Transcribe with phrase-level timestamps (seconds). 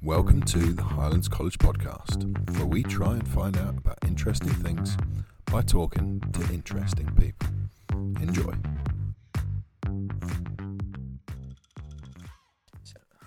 [0.00, 4.96] Welcome to the Highlands College Podcast, where we try and find out about interesting things
[5.46, 7.48] by talking to interesting people.
[8.22, 8.54] Enjoy.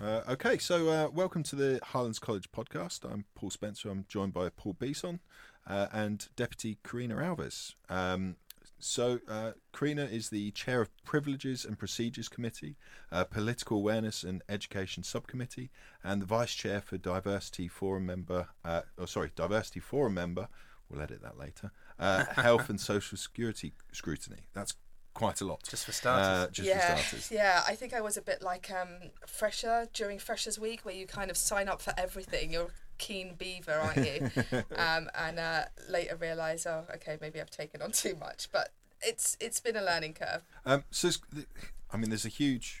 [0.00, 3.04] Uh, okay, so uh, welcome to the Highlands College Podcast.
[3.04, 3.90] I'm Paul Spencer.
[3.90, 5.20] I'm joined by Paul Beeson
[5.66, 7.74] uh, and Deputy Carina Alves.
[7.88, 8.36] Um,
[8.84, 12.74] so, uh, Carina is the chair of Privileges and Procedures Committee,
[13.12, 15.70] uh, Political Awareness and Education Subcommittee,
[16.02, 18.48] and the vice chair for Diversity Forum member.
[18.64, 20.48] Uh, oh, sorry, Diversity Forum member.
[20.90, 21.70] We'll edit that later.
[21.98, 24.48] Uh, Health and Social Security Scrutiny.
[24.52, 24.74] That's
[25.14, 25.62] quite a lot.
[25.68, 26.26] Just for starters.
[26.26, 27.30] Uh, just yeah, for starters.
[27.30, 27.62] yeah.
[27.66, 31.30] I think I was a bit like um, fresher during Freshers Week, where you kind
[31.30, 32.52] of sign up for everything.
[32.52, 34.30] You're a keen beaver, aren't you?
[34.76, 38.48] um, and uh, later realise, oh, okay, maybe I've taken on too much.
[38.52, 40.42] But it's it's been a learning curve.
[40.64, 41.44] Um, so, it's-
[41.90, 42.80] I mean, there's a huge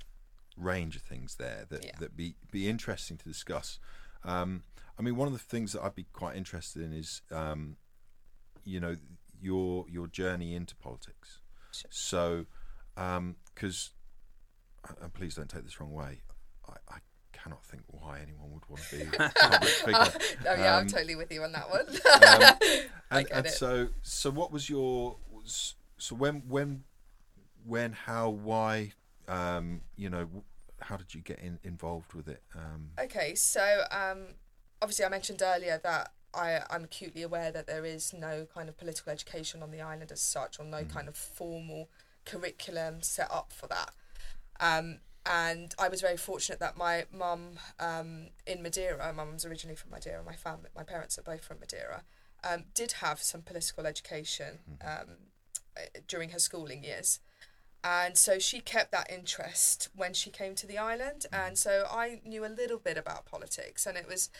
[0.56, 1.96] range of things there that Yeah.
[1.98, 3.78] that be be interesting to discuss.
[4.24, 4.62] Um,
[4.98, 7.76] I mean, one of the things that I'd be quite interested in is, um,
[8.64, 8.96] you know,
[9.40, 11.40] your your journey into politics.
[11.72, 11.90] Sure.
[11.90, 12.46] So,
[12.94, 13.90] because,
[15.00, 16.20] and please don't take this wrong way,
[16.68, 16.98] I, I
[17.42, 20.36] cannot think why anyone would want to be a public figure.
[20.48, 21.86] oh yeah, I'm Um, totally with you on that one.
[21.88, 21.98] Um,
[23.10, 23.52] I and, get and it.
[23.52, 25.16] so so what was your
[25.98, 26.84] so when when
[27.66, 28.92] when how why
[29.28, 30.28] um you know
[30.80, 34.18] how did you get in, involved with it um Okay, so um,
[34.80, 38.76] obviously I mentioned earlier that I, I'm acutely aware that there is no kind of
[38.78, 41.88] political education on the island as such, or no kind of formal
[42.24, 43.90] curriculum set up for that.
[44.58, 49.76] Um, and I was very fortunate that my mum um, in Madeira, my mum's originally
[49.76, 52.02] from Madeira, my family, my parents are both from Madeira,
[52.42, 55.16] um, did have some political education um,
[55.76, 57.20] uh, during her schooling years.
[57.84, 61.26] And so she kept that interest when she came to the island.
[61.32, 63.86] And so i knew a little bit about politics.
[63.86, 64.30] And it was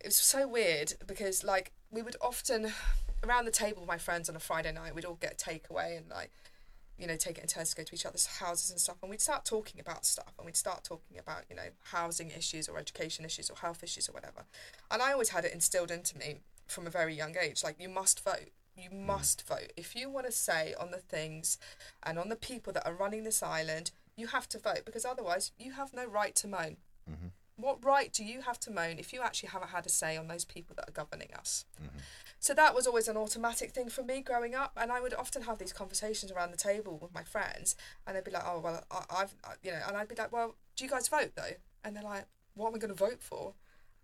[0.00, 2.72] it was so weird because like we would often
[3.24, 6.08] around the table with my friends on a friday night we'd all get takeaway and
[6.10, 6.30] like
[6.98, 9.10] you know take it in turns to go to each other's houses and stuff and
[9.10, 12.78] we'd start talking about stuff and we'd start talking about you know housing issues or
[12.78, 14.44] education issues or health issues or whatever.
[14.90, 17.88] And i always had it instilled into me from a very young age like you
[17.88, 18.50] must vote.
[18.76, 19.06] You mm.
[19.06, 19.72] must vote.
[19.76, 21.58] If you want to say on the things
[22.02, 25.52] and on the people that are running this island you have to vote because otherwise
[25.58, 26.76] you have no right to moan
[27.08, 27.28] mm-hmm.
[27.56, 30.28] What right do you have to moan if you actually haven't had a say on
[30.28, 31.64] those people that are governing us
[32.38, 35.42] so that was always an automatic thing for me growing up, and I would often
[35.42, 38.84] have these conversations around the table with my friends, and they'd be like, "Oh well,
[38.90, 41.96] I, I've you know," and I'd be like, "Well, do you guys vote though?" And
[41.96, 43.54] they're like, "What am I going to vote for?"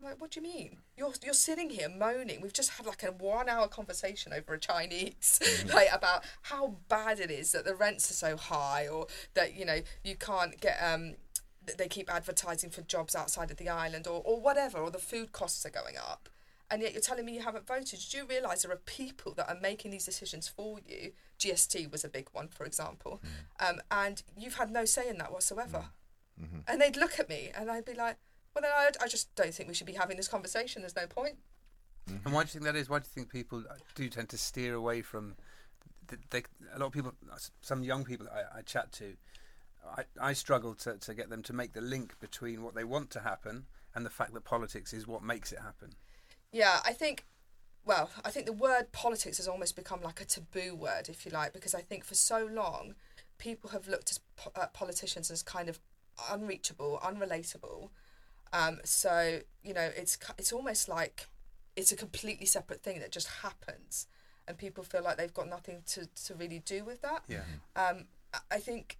[0.01, 0.79] I'm like, "What do you mean?
[0.97, 2.41] You're you're sitting here moaning.
[2.41, 5.41] We've just had like a one-hour conversation over a Chinese,
[5.73, 9.65] like about how bad it is that the rents are so high, or that you
[9.65, 11.15] know you can't get um."
[11.67, 14.99] That They keep advertising for jobs outside of the island, or, or whatever, or the
[14.99, 16.29] food costs are going up
[16.73, 18.01] and yet you're telling me you haven't voted.
[18.11, 21.13] Do you realise there are people that are making these decisions for you?
[21.39, 23.71] GST was a big one, for example, mm.
[23.71, 25.85] um, and you've had no say in that whatsoever.
[26.41, 26.45] Mm.
[26.45, 26.59] Mm-hmm.
[26.67, 28.17] And they'd look at me, and I'd be like,
[28.55, 30.81] "Well, then I, I just don't think we should be having this conversation.
[30.81, 31.37] There's no point."
[32.09, 32.25] Mm-hmm.
[32.25, 32.89] And why do you think that is?
[32.89, 35.35] Why do you think people do tend to steer away from?
[36.09, 36.43] th- They,
[36.75, 37.13] a lot of people,
[37.61, 39.13] some young people I, I chat to,
[39.97, 43.11] I, I struggle to, to get them to make the link between what they want
[43.11, 45.91] to happen and the fact that politics is what makes it happen.
[46.53, 47.25] Yeah, I think.
[47.85, 51.33] Well, I think the word politics has almost become like a taboo word, if you
[51.33, 52.95] like, because I think for so long,
[53.39, 55.81] people have looked at, po- at politicians as kind of
[56.31, 57.89] unreachable, unrelatable.
[58.53, 61.27] Um, so you know, it's it's almost like
[61.75, 64.07] it's a completely separate thing that just happens,
[64.47, 67.25] and people feel like they've got nothing to, to really do with that.
[67.29, 67.41] Yeah.
[67.75, 68.99] Um, I- I think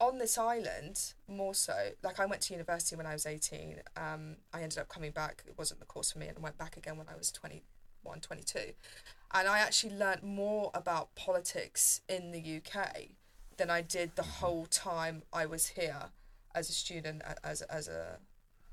[0.00, 4.36] on this island more so like i went to university when i was 18 um,
[4.52, 6.76] i ended up coming back it wasn't the course for me and i went back
[6.76, 8.58] again when i was 21 22
[9.32, 12.88] and i actually learnt more about politics in the uk
[13.56, 16.10] than i did the whole time i was here
[16.54, 18.18] as a student as, as a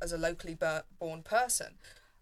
[0.01, 0.57] as a locally
[0.99, 1.75] born person.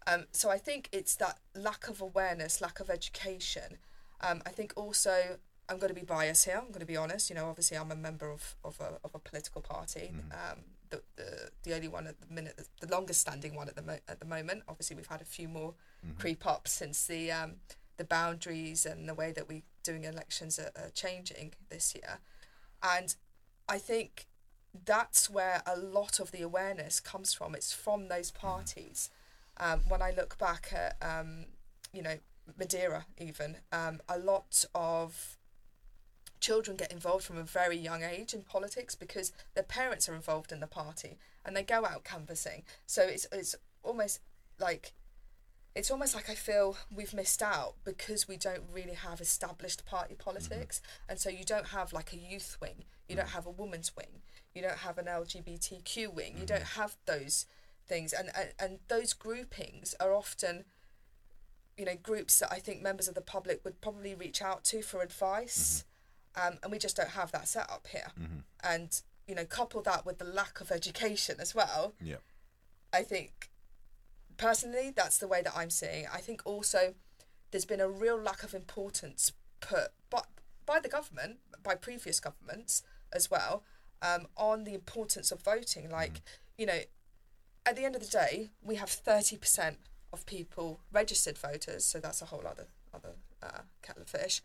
[0.06, 3.76] Um, so i think it's that lack of awareness lack of education
[4.22, 5.36] um, i think also
[5.70, 6.56] I'm going to be biased here.
[6.58, 7.30] I'm going to be honest.
[7.30, 10.12] You know, obviously, I'm a member of, of, a, of a political party.
[10.32, 10.58] Um,
[10.90, 14.00] the, the the only one at the minute, the longest standing one at the mo-
[14.08, 14.64] at the moment.
[14.68, 15.74] Obviously, we've had a few more
[16.18, 17.52] creep up since the um,
[17.96, 22.18] the boundaries and the way that we doing elections are, are changing this year,
[22.82, 23.14] and
[23.68, 24.26] I think
[24.84, 27.54] that's where a lot of the awareness comes from.
[27.54, 29.10] It's from those parties.
[29.58, 31.46] Um, when I look back at, um,
[31.92, 32.18] you know,
[32.58, 35.36] Madeira, even um, a lot of
[36.40, 40.52] children get involved from a very young age in politics because their parents are involved
[40.52, 42.64] in the party and they go out canvassing.
[42.86, 44.20] So it's it's almost
[44.58, 44.92] like
[45.74, 50.14] it's almost like I feel we've missed out because we don't really have established party
[50.14, 50.24] mm-hmm.
[50.24, 53.34] politics, and so you don't have like a youth wing, you don't mm.
[53.34, 54.22] have a women's wing,
[54.54, 56.44] you don't have an LGBTQ wing, you mm-hmm.
[56.46, 57.46] don't have those
[57.86, 60.64] things, and, and and those groupings are often,
[61.76, 64.82] you know, groups that I think members of the public would probably reach out to
[64.82, 65.99] for advice, mm-hmm.
[66.36, 68.12] Um, and we just don't have that set up here,
[68.62, 71.94] and you know, couple that with the lack of education as well.
[72.00, 72.16] Yeah.
[72.92, 73.48] I think
[74.36, 76.06] personally that's the way that I'm seeing.
[76.12, 76.94] I think also
[77.50, 80.22] there's been a real lack of importance put by,
[80.66, 83.62] by the government, by previous governments as well,
[84.02, 85.90] um, on the importance of voting.
[85.90, 86.22] Like,
[86.58, 86.80] you know,
[87.64, 89.78] at the end of the day, we have thirty percent
[90.12, 93.10] of people registered voters, so that's a whole other other
[93.42, 94.42] uh, kettle of fish.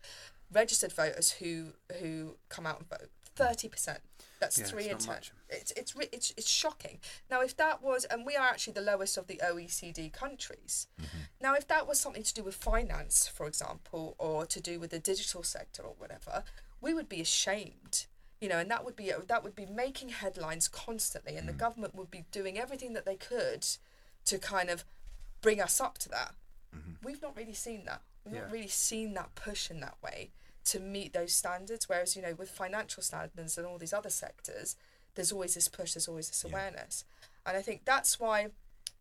[0.52, 3.10] Registered voters who who come out and vote.
[3.34, 4.00] Thirty percent.
[4.40, 5.14] That's Yeah, three in ten.
[5.14, 5.32] much.
[5.48, 6.98] It's it's it's it's shocking.
[7.30, 10.86] Now, if that was, and we are actually the lowest of the OECD countries.
[11.00, 11.18] Mm-hmm.
[11.40, 14.90] Now, if that was something to do with finance, for example, or to do with
[14.90, 16.44] the digital sector or whatever,
[16.80, 18.06] we would be ashamed.
[18.40, 21.58] You know, and that would be that would be making headlines constantly, and the mm.
[21.58, 23.66] government would be doing everything that they could
[24.26, 24.84] to kind of
[25.40, 26.34] bring us up to that.
[26.74, 27.06] Mm-hmm.
[27.06, 28.02] We've not really seen that.
[28.26, 28.52] We've not Yeah.
[28.52, 30.32] really seen that push in that way
[30.64, 31.88] to meet those standards.
[31.88, 34.76] Whereas, you know, with financial standards and all these other sectors,
[35.14, 37.04] there's always this push, there's always this awareness.
[37.46, 38.48] And I think that's why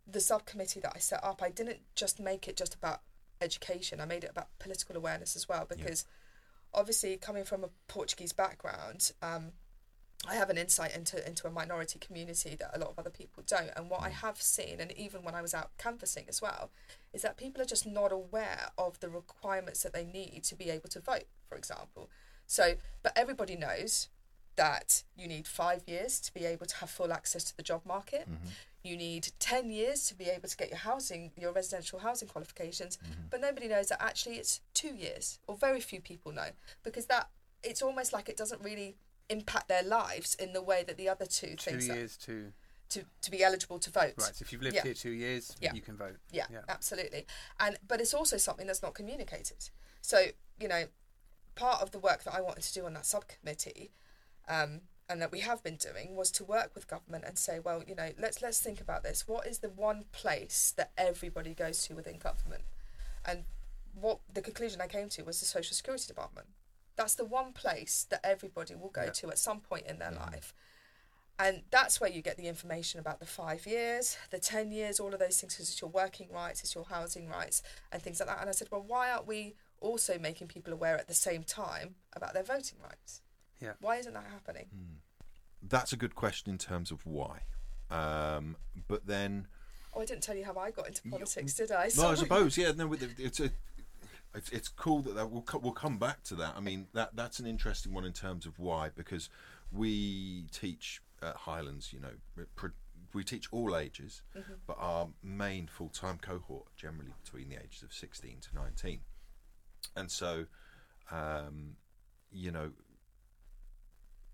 [0.08, 3.02] the subcommittee that I set up, I didn't just make it just about
[3.42, 5.66] education, I made it about political awareness as well.
[5.68, 6.06] Because
[6.74, 9.54] obviously, coming from a Portuguese background, um,
[10.28, 13.44] I have an insight into into a minority community that a lot of other people
[13.46, 13.72] don't.
[13.76, 14.14] And what I mm.
[14.14, 16.72] have seen, and even when I was out canvassing as well,
[17.14, 20.70] is that people are just not aware of the requirements that they need to be
[20.70, 22.10] able to vote, for example.
[22.48, 24.10] So, but everybody knows
[24.56, 27.82] that you need five years to be able to have full access to the job
[27.86, 28.22] market.
[28.22, 28.48] Mm-hmm.
[28.84, 32.98] You need 10 years to be able to get your housing, your residential housing qualifications.
[32.98, 33.22] Mm-hmm.
[33.32, 36.50] But nobody knows that actually it's two years, or very few people know,
[36.84, 37.30] because that
[37.64, 38.96] it's almost like it doesn't really
[39.30, 42.54] impact their lives in the way that the other two, Two things are- years to
[42.88, 44.14] to, to be eligible to vote.
[44.18, 44.36] right.
[44.36, 44.84] So if you've lived Yeah.
[44.84, 45.74] here two years, Yeah.
[45.74, 46.18] you can vote.
[46.32, 46.62] Yeah, Yeah.
[46.70, 47.26] absolutely.
[47.60, 49.70] And but it's also something that's not communicated.
[50.02, 50.28] So
[50.60, 50.88] you know,
[51.56, 53.92] part of the work that I wanted to do on that subcommittee,
[54.48, 57.84] um, and that we have been doing, was to work with government and say, well,
[57.84, 59.28] you know, let's let's think about this.
[59.28, 62.66] What is the one place that everybody goes to within government?
[63.26, 63.46] And
[63.96, 66.50] what the conclusion I came to was the Social Security Department.
[66.96, 69.12] That's the one place that everybody will go Yeah.
[69.12, 70.54] to at some point in their life.
[71.38, 75.14] And that's where you get the information about the five years, the 10 years, all
[75.14, 77.62] of those things, because it's your working rights, it's your housing rights,
[77.92, 78.40] and things like that.
[78.40, 81.96] And I said, well, why aren't we also making people aware at the same time
[82.14, 83.22] about their voting rights?
[83.60, 83.74] Yeah.
[83.82, 84.68] Why isn't that happening?
[85.62, 87.42] That's a good question in terms of why.
[87.90, 88.56] Um,
[88.88, 89.48] but then,
[89.94, 91.90] Oh, I didn't tell you how I got into politics, did I?
[91.98, 93.50] well, I suppose, yeah, no, it's a.
[94.36, 96.56] It's, it's cool that, that we'll co- we'll come back to that.
[96.58, 99.30] I mean that that's an interesting one in terms of why because
[99.72, 102.70] we teach at Highlands, you know, we
[103.14, 104.22] we teach all ages,
[104.68, 109.00] but our main full time cohort generally between the ages of sixteen to nineteen,
[109.96, 110.46] and so,
[111.12, 111.78] um,
[112.32, 112.72] you know,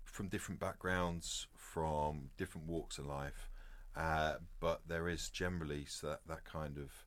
[0.04, 3.48] from different backgrounds, from different walks of life,
[3.96, 7.04] uh, but there is generally that, that kind of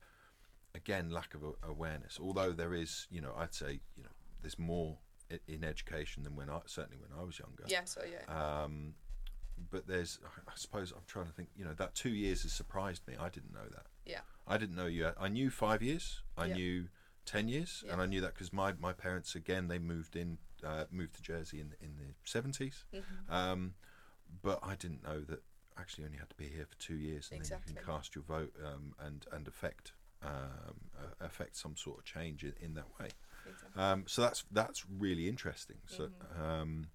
[0.76, 2.18] again lack of awareness.
[2.20, 4.10] Although there is, you know, I'd say you know
[4.42, 4.98] there's more
[5.48, 7.64] in education than when I certainly when I was younger.
[7.66, 8.24] Yeah, so yeah.
[8.62, 8.94] Um,
[9.70, 11.48] but there's, I suppose I'm trying to think.
[11.56, 13.14] You know, that two years has surprised me.
[13.18, 13.86] I didn't know that.
[14.04, 14.20] yeah.
[14.46, 15.04] I didn't know you.
[15.04, 16.22] Had, I knew five years.
[16.36, 16.54] I Yeah.
[16.54, 16.88] knew
[17.24, 20.84] ten years, and I knew that because my, my parents again they moved in uh,
[20.92, 23.32] moved to Jersey in in the 70s Mm-hmm.
[23.34, 23.74] Um,
[24.42, 25.42] but I didn't know that
[25.78, 28.24] actually only had to be here for two years, and then you can cast your
[28.24, 29.92] vote um, and and affect
[30.26, 30.76] um,
[31.20, 33.08] affect some sort of change in, in that way.
[33.48, 33.82] Exactly.
[33.82, 35.76] Um, so that's that's really interesting.
[35.86, 36.42] So, Mm-hmm.
[36.42, 36.88] um,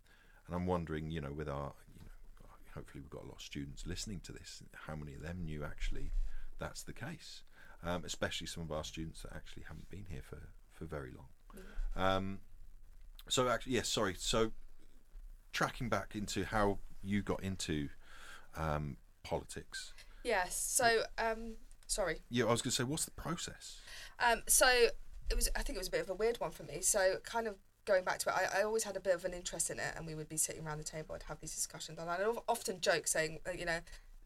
[0.47, 3.41] and I'm wondering, you know, with our, you know, hopefully we've got a lot of
[3.41, 4.61] students listening to this.
[4.87, 6.11] How many of them knew actually
[6.59, 7.43] that's the case?
[7.83, 10.39] Um, especially some of our students that actually haven't been here for
[10.73, 11.29] for very long.
[11.95, 12.39] Um,
[13.29, 14.15] so actually, yes, sorry.
[14.17, 14.51] So
[15.53, 17.89] tracking back into how you got into
[18.55, 19.93] um, politics.
[20.23, 20.55] Yes.
[20.55, 21.55] So, um,
[21.91, 22.21] sorry.
[22.29, 23.79] Yeah, I was going to say, what's the process?
[24.19, 24.67] Um, so
[25.29, 25.49] it was.
[25.55, 26.81] I think it was a bit of a weird one for me.
[26.81, 27.55] So kind of
[27.85, 29.93] going back to it, I, I always had a bit of an interest in it,
[29.95, 32.79] and we would be sitting around the table, I'd have these discussions, and I'd often
[32.81, 33.79] joke saying, uh, you know.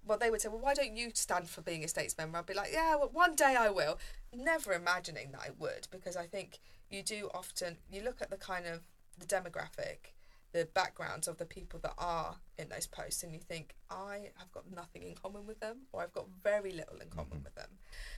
[0.07, 2.45] Well, they would say, "Well, why don't you stand for being a states member?" I'd
[2.45, 3.97] be like, "Yeah, well, one day I will."
[4.31, 6.59] Never imagining that I would, because I think
[6.91, 7.77] you do often.
[7.89, 8.81] You look at the kind of
[9.17, 10.13] the demographic,
[10.55, 14.49] the backgrounds of the people that are in those posts and you think I have
[14.53, 17.43] got nothing in common with them or I've got very little in common mm-hmm.
[17.43, 17.67] with them.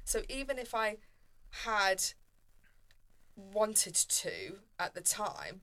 [0.03, 0.97] So even if I
[1.63, 2.03] had
[3.35, 5.61] wanted to at the time,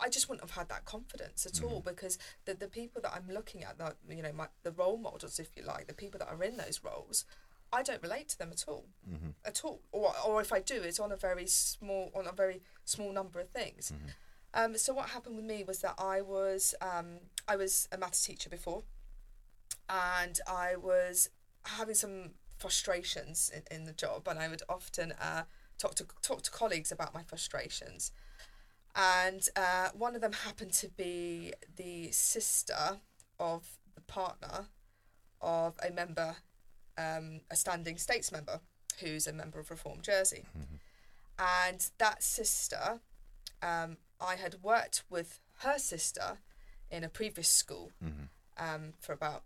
[0.00, 1.90] I just wouldn't have had that confidence at all mm-hmm.
[1.90, 5.38] because the the people that I'm looking at, the you know, my the role models,
[5.38, 7.26] if you like, the people that are in those roles,
[7.70, 9.30] I don't relate to them at all, mm-hmm.
[9.44, 9.82] at all.
[9.92, 13.40] Or or if I do, it's on a very small on a very small number
[13.40, 13.92] of things.
[14.54, 17.18] Um, so what happened with me was that I was um,
[17.48, 18.84] I was a maths teacher before,
[19.88, 21.28] and I was
[21.64, 25.42] having some frustrations in, in the job, and I would often uh,
[25.76, 28.12] talk to talk to colleagues about my frustrations,
[28.94, 33.00] and uh, one of them happened to be the sister
[33.40, 34.66] of the partner
[35.40, 36.36] of a member,
[36.96, 38.60] um, a standing states member,
[39.00, 40.44] who's a member of Reform Jersey,
[41.40, 43.00] and that sister
[43.62, 46.38] um, I had worked with her sister
[46.90, 47.92] in a previous school
[48.58, 49.42] um, for about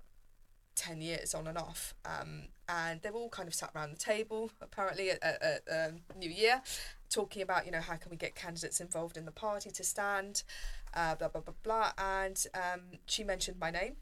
[0.76, 1.94] 10 years on and off.
[2.04, 5.88] Um, and they were all kind of sat around the table, apparently, at, at, at
[5.90, 6.62] um, New Year,
[7.10, 10.42] talking about, you know, how can we get candidates involved in the party to stand,
[10.94, 11.92] uh, blah, blah, blah, blah.
[11.98, 13.96] And um, she mentioned my name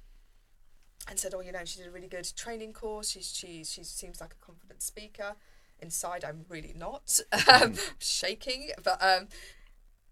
[1.09, 3.11] and said, "Oh, you know, she did a really good training course.
[3.11, 5.37] She's she she seems like a confident speaker.
[5.79, 7.21] Inside, I'm really not.
[7.49, 9.29] Um, shaking, but um,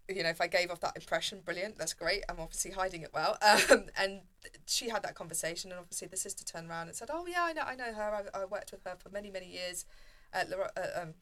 [0.07, 1.77] you know, if I gave off that impression, brilliant.
[1.77, 2.23] That's great.
[2.29, 3.37] I'm obviously hiding it well.
[3.71, 4.21] Um, and
[4.67, 7.53] she had that conversation, and obviously the sister turned around and said, "Oh yeah, I
[7.53, 8.29] know, I know her.
[8.35, 9.85] I, I worked with her for many many years
[10.33, 11.13] at La, uh, um,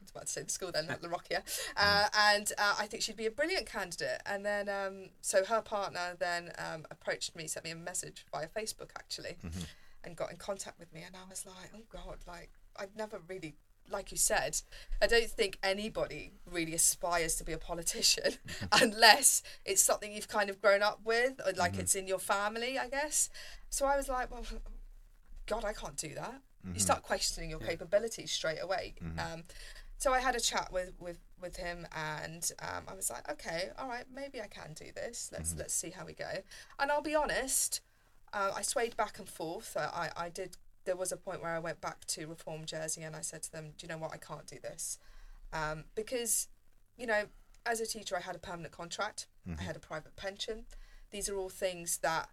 [0.00, 1.42] I was about to say the school then, not La Rocquier.
[1.76, 4.20] Uh, and uh, I think she'd be a brilliant candidate.
[4.26, 8.48] And then, um, so her partner then um, approached me, sent me a message via
[8.48, 9.36] Facebook actually,
[10.04, 11.02] and got in contact with me.
[11.06, 13.56] And I was like, oh God, like, I'd never really,
[13.90, 14.60] like you said,
[15.02, 18.34] I don't think anybody really aspires to be a politician
[18.72, 22.78] unless it's something you've kind of grown up with, or like it's in your family,
[22.78, 23.30] I guess.
[23.70, 24.44] So I was like, well,
[25.46, 26.40] God, I can't do that.
[26.74, 28.94] You start questioning your capabilities straight away.
[29.18, 29.44] Um,
[29.96, 33.70] so I had a chat with with with him, and um, I was like, okay,
[33.78, 35.30] all right, maybe I can do this.
[35.32, 36.30] Let's let's see how we go.
[36.78, 37.80] And I'll be honest,
[38.32, 39.76] uh, I swayed back and forth.
[39.76, 40.56] I, I I did.
[40.88, 43.52] There was a point where I went back to Reform Jersey, and I said to
[43.52, 44.12] them, do you know what?
[44.14, 44.98] I can't do this,
[45.52, 46.48] um, because,
[46.96, 47.24] you know,
[47.66, 49.26] as a teacher, I had a permanent contract.
[49.60, 50.64] I had a private pension.
[51.10, 52.30] These are all things that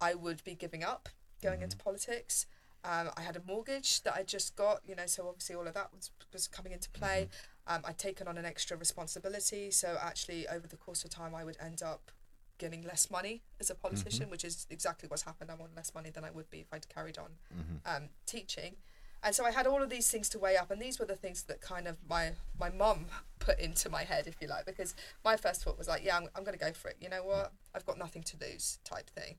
[0.00, 1.08] I would be giving up
[1.40, 2.46] going into politics.
[2.84, 5.74] Um, I had a mortgage that I just got, you know, so obviously all of
[5.74, 7.28] that was, was coming into play.
[7.68, 11.44] Um, I'd taken on an extra responsibility, so actually over the course of time, I
[11.44, 12.10] would end up
[12.62, 15.50] getting less money as a politician, which is exactly what's happened.
[15.50, 17.30] I'm on less money than I would be if I'd carried on
[17.84, 18.76] um, teaching.
[19.24, 21.16] And so I had all of these things to weigh up, and these were the
[21.24, 23.06] things that kind of my my mum
[23.46, 26.28] put into my head, if you like, because my first thought was like, yeah, I'm,
[26.36, 26.96] I'm going to go for it.
[27.00, 27.52] You know what?
[27.74, 29.36] I've got nothing to lose, type thing.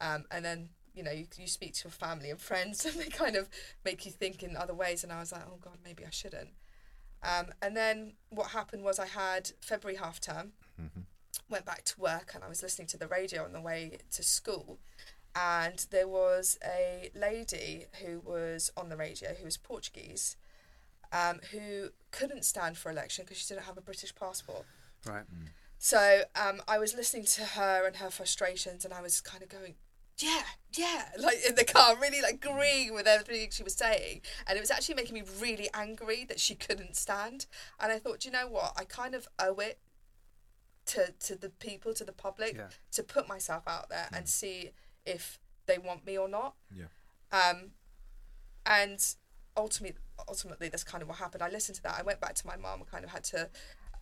[0.00, 3.10] Um, and then you know you, you speak to your family and friends, and they
[3.24, 3.48] kind of
[3.84, 5.02] make you think in other ways.
[5.04, 6.50] And I was like, oh God, maybe I shouldn't.
[7.22, 10.52] Um, and then what happened was I had February half term,
[11.48, 14.22] went back to work, and I was listening to the radio on the way to
[14.22, 14.78] school,
[15.34, 20.36] and there was a lady who was on the radio who was Portuguese,
[21.12, 24.64] um, who couldn't stand for election because she didn't have a British passport.
[25.06, 25.24] Right.
[25.78, 29.48] So um, I was listening to her and her frustrations, and I was kind of
[29.48, 29.76] going,
[30.18, 30.42] yeah,
[30.76, 34.20] yeah, like in the car, really like agreeing with everything she was saying.
[34.46, 37.46] And it was actually making me really angry that she couldn't stand.
[37.80, 38.74] And I thought, "Do you know what?
[38.76, 39.78] I kind of owe it
[40.92, 42.68] to to the people, to the public, Yeah.
[42.92, 44.70] to put myself out there and see
[45.04, 46.54] if they want me or not.
[46.74, 46.86] Yeah.
[47.32, 47.72] Um,
[48.66, 49.14] and
[49.56, 51.42] ultimately, ultimately, that's kind of what happened.
[51.42, 51.96] I listened to that.
[51.98, 52.82] I went back to my mum.
[52.90, 53.48] Kind of had to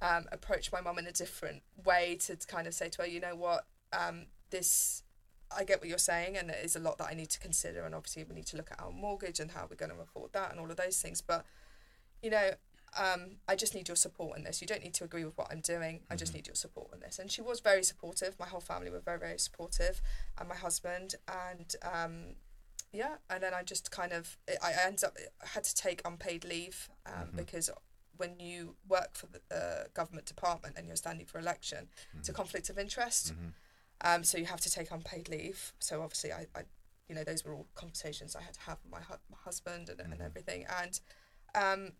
[0.00, 3.21] um, approach my mom in a different way to kind of say to her, you
[3.21, 5.02] know what, um, this.
[5.50, 7.85] I get what you're saying, and it is a lot that I need to consider.
[7.85, 10.33] And obviously, we need to look at our mortgage and how we're going to afford
[10.35, 11.23] that, and all of those things.
[11.23, 11.47] But
[12.23, 12.50] you know,
[12.97, 14.61] um, I just need your support in this.
[14.61, 16.00] You don't need to agree with what I'm doing.
[16.11, 17.18] I just need your support in this.
[17.18, 18.38] And she was very supportive.
[18.38, 20.00] My whole family were very, very supportive,
[20.38, 21.14] and my husband.
[21.28, 22.14] And um,
[22.92, 26.45] yeah, and then I just kind of I ended up I had to take unpaid
[26.45, 27.71] leave um, because
[28.16, 32.33] when you work for the uh, government department and you're standing for election, it's a
[32.33, 33.33] conflict of interest.
[34.00, 35.73] Um, so you have to take unpaid leave.
[35.80, 36.62] So obviously, I, I
[37.09, 39.88] you know, those were all conversations I had to have with my, hu- my husband
[39.88, 40.66] and, and everything.
[40.80, 41.00] And
[41.54, 41.92] um,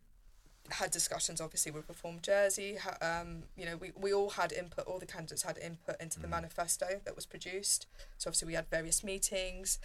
[0.71, 2.79] had discussions obviously with Reform Jersey.
[3.01, 6.29] Um, you know, we, we all had input, all the candidates had input into the
[6.29, 7.87] manifesto that was produced.
[8.19, 9.79] So obviously we had various meetings.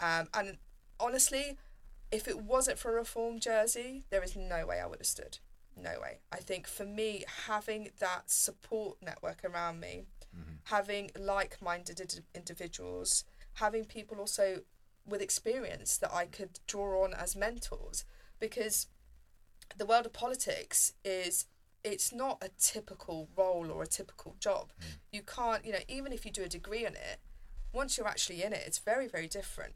[0.00, 0.58] Um, and
[1.00, 1.58] honestly,
[2.10, 5.38] if it wasn't for Reform Jersey, there is no way I would have stood.
[5.76, 6.18] no way.
[6.32, 10.04] I think for me, having that support network around me,
[10.64, 14.62] having like minded ind- individuals, having people also
[15.06, 18.04] with experience that I could draw on as mentors,
[18.38, 18.86] because
[19.76, 21.46] the world of politics is
[21.84, 24.72] it's not a typical role or a typical job.
[25.12, 27.18] You can't, you know, even if you do a degree in it,
[27.72, 29.74] once you're actually in it, it's very, very different.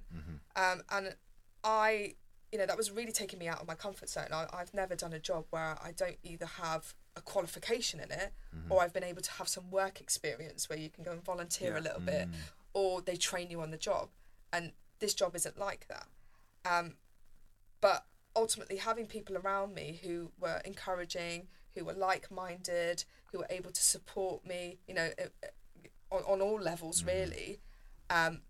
[0.56, 1.14] Um, and
[1.62, 2.14] I,
[2.50, 4.28] you know, that was really taking me out of my comfort zone.
[4.32, 8.32] I, I've never done a job where I don't either have a qualification in it
[8.70, 11.74] or I've been able to have some work experience where you can go and volunteer
[11.74, 11.80] Yeah.
[11.80, 12.28] a little bit
[12.74, 14.08] or they train you on the job.
[14.52, 16.06] And this job isn't like that.
[16.64, 16.94] Um,
[17.80, 23.46] but ultimately, having people around me who were encouraging, who were like minded, who were
[23.50, 25.10] able to support me, you know,
[26.10, 27.60] on, on all levels, really,
[28.10, 28.40] um,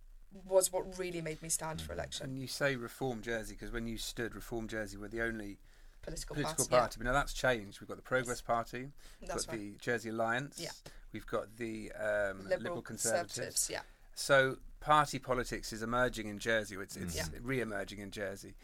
[0.47, 2.27] was what really made me stand for election.
[2.31, 5.59] And you say Reform Jersey because when you stood, Reform Jersey were the only
[6.03, 6.81] Political, political party.
[6.81, 6.97] party.
[6.99, 7.81] But now that's changed.
[7.81, 8.89] We've got the Progress Party,
[9.21, 9.61] we've That's got right.
[9.61, 10.71] the Jersey Alliance, Yeah.
[11.13, 12.57] we've got the um, Yeah.
[12.57, 13.69] Liberal, Conservatives.
[13.71, 13.83] Yeah.
[14.15, 16.77] So party politics is emerging in Jersey.
[16.81, 17.27] It's, it's Yeah.
[17.41, 18.55] re-emerging in Jersey.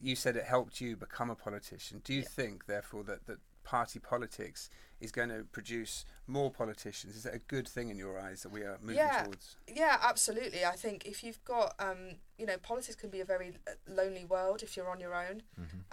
[0.00, 2.00] You said it helped you become a politician.
[2.04, 2.28] Do you Yeah.
[2.28, 7.16] think, therefore, that, that party politics is going to produce more politicians?
[7.16, 9.24] Is that a good thing in your eyes that we are moving Yeah.
[9.24, 9.56] towards?
[9.66, 10.64] Yeah, absolutely.
[10.64, 14.62] I think if you've got, um, you know, politics can be a very lonely world
[14.62, 15.42] if you're on your own.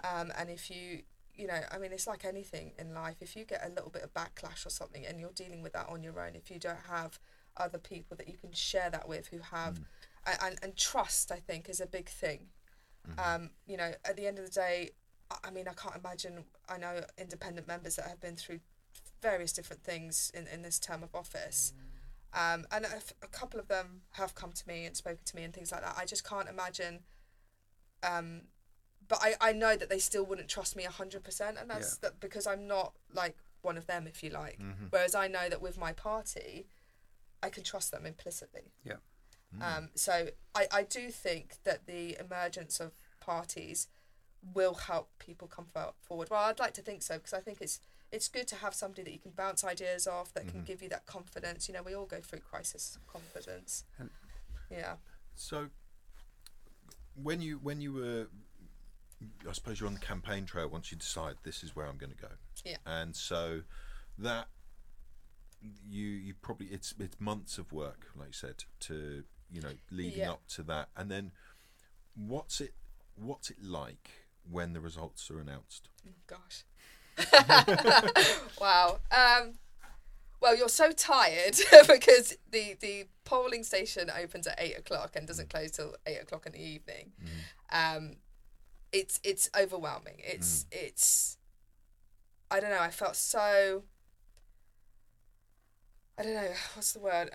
[0.04, 1.02] Um, and if you,
[1.34, 3.16] you know, I mean, it's like anything in life.
[3.20, 5.88] If you get a little bit of backlash or something and you're dealing with that
[5.88, 7.18] on your own, if you don't have
[7.58, 9.80] other people that you can share that with who have,
[10.26, 12.48] and, and, and trust, I think, is a big thing.
[13.18, 14.90] Um, you know, at the end of the day,
[15.44, 18.60] I- mean, I can't imagine, I know independent members that have been through
[19.22, 21.72] various different things in, in this term of office.
[22.32, 25.36] Um, and a, f- a couple of them have come to me and spoken to
[25.36, 25.96] me and things like that.
[25.98, 27.00] I just can't imagine.
[28.02, 28.42] Um,
[29.08, 32.20] but I, I know that they still wouldn't trust me hundred percent, and that's that
[32.20, 34.58] because I'm not like one of them, if you like.
[34.90, 36.66] Whereas I know that with my party,
[37.42, 38.72] I can trust them implicitly.
[38.84, 38.94] Yeah.
[39.60, 43.88] Um, so I, I do think that the emergence of parties
[44.54, 45.66] will help people come
[46.02, 46.28] forward.
[46.30, 47.80] Well, I'd like to think so because I think it's
[48.12, 50.88] it's good to have somebody that you can bounce ideas off that can give you
[50.90, 51.66] that confidence.
[51.68, 53.84] You know, we all go through crisis confidence.
[53.98, 54.10] And-
[54.70, 54.94] yeah.
[55.34, 55.68] So,
[57.14, 58.26] when you when you were,
[59.48, 60.68] I suppose you're on the campaign trail.
[60.68, 62.28] Once you decide this is where I'm going to go,
[62.64, 62.76] Yeah.
[62.84, 63.62] and so
[64.18, 64.48] that
[65.88, 70.20] you you probably it's it's months of work, like you said, to you know leading
[70.20, 70.32] Yeah.
[70.32, 71.32] up to that, and then
[72.14, 72.74] what's it
[73.14, 74.10] what's it like
[74.50, 75.88] when the results are announced?
[76.26, 76.64] Gosh.
[78.60, 78.98] wow.
[79.10, 79.54] Um,
[80.40, 81.56] well, you're so tired
[81.88, 86.46] because the, the polling station opens at eight o'clock and doesn't close till eight o'clock
[86.46, 87.12] in the evening.
[87.72, 88.16] Um,
[88.92, 90.16] it's it's overwhelming.
[90.18, 91.38] It's it's.
[92.50, 92.78] I don't know.
[92.80, 93.82] I felt so.
[96.18, 97.30] I don't know what's the word.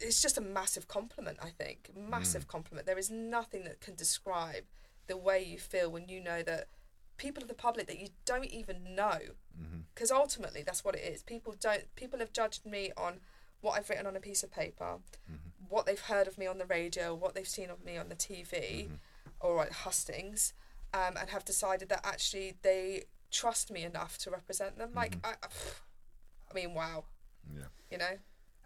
[0.00, 1.38] It's just a massive compliment.
[1.42, 1.90] I think.
[1.96, 2.48] Massive mm.
[2.48, 2.86] compliment.
[2.86, 4.64] There is nothing that can describe
[5.06, 6.68] the way you feel when you know that
[7.16, 9.18] people of the public that you don't even know.
[9.60, 9.80] Mm-hmm.
[9.94, 11.22] Because ultimately that's what it is.
[11.22, 13.20] People don't people have judged me on
[13.62, 14.96] what i've written on a piece of paper
[15.30, 15.34] mm-hmm.
[15.68, 18.14] what they've heard of me on the radio what they've seen of me on the
[18.14, 18.94] tv mm-hmm.
[19.38, 20.54] or at hustings
[20.92, 24.90] um, and have decided that actually they trust me enough to represent them.
[24.94, 25.34] Like I,
[26.50, 27.04] I mean wow.
[27.54, 27.64] Yeah.
[27.90, 28.16] You know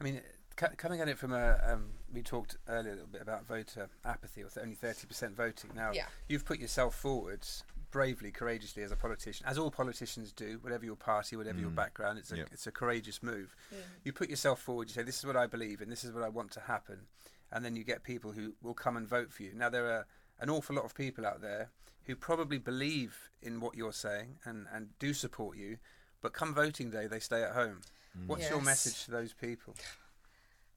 [0.00, 0.20] I mean,
[0.58, 3.88] c- coming at it from a, um, we talked earlier a little bit about voter
[4.04, 5.70] apathy, or only thirty percent voting.
[5.74, 6.06] Now, Yeah.
[6.28, 7.46] you've put yourself forward
[7.92, 12.18] bravely, courageously as a politician, as all politicians do, whatever your party, whatever your background.
[12.18, 12.44] It's a Yeah.
[12.50, 13.54] it's a courageous move.
[14.02, 14.88] You put yourself forward.
[14.88, 15.88] You say, "This is what I believe in.
[15.90, 17.06] This is what I want to happen,"
[17.52, 19.54] and then you get people who will come and vote for you.
[19.54, 20.06] Now, there are
[20.40, 21.70] an awful lot of people out there
[22.06, 25.78] who probably believe in what you're saying and and do support you,
[26.20, 27.82] but come voting day, they stay at home.
[28.26, 29.74] What's your message to those people?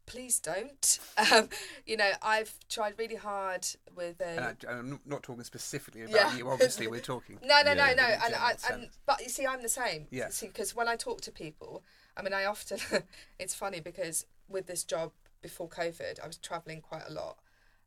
[0.05, 0.99] please don't
[1.33, 1.49] um,
[1.85, 6.15] you know i've tried really hard with And I, I'm not- not talking specifically about
[6.15, 6.37] Yeah.
[6.37, 6.49] you.
[6.49, 7.37] Obviously, we're talking.
[7.43, 7.87] No, no, Yeah.
[7.87, 8.03] no, no.
[8.25, 10.07] And, I, and but you see, I'm the same.
[10.09, 10.29] Yeah.
[10.39, 11.83] Because when I talk to people,
[12.15, 12.79] I mean, I often
[13.39, 17.39] it's funny because with this job before COVID, I was traveling quite a lot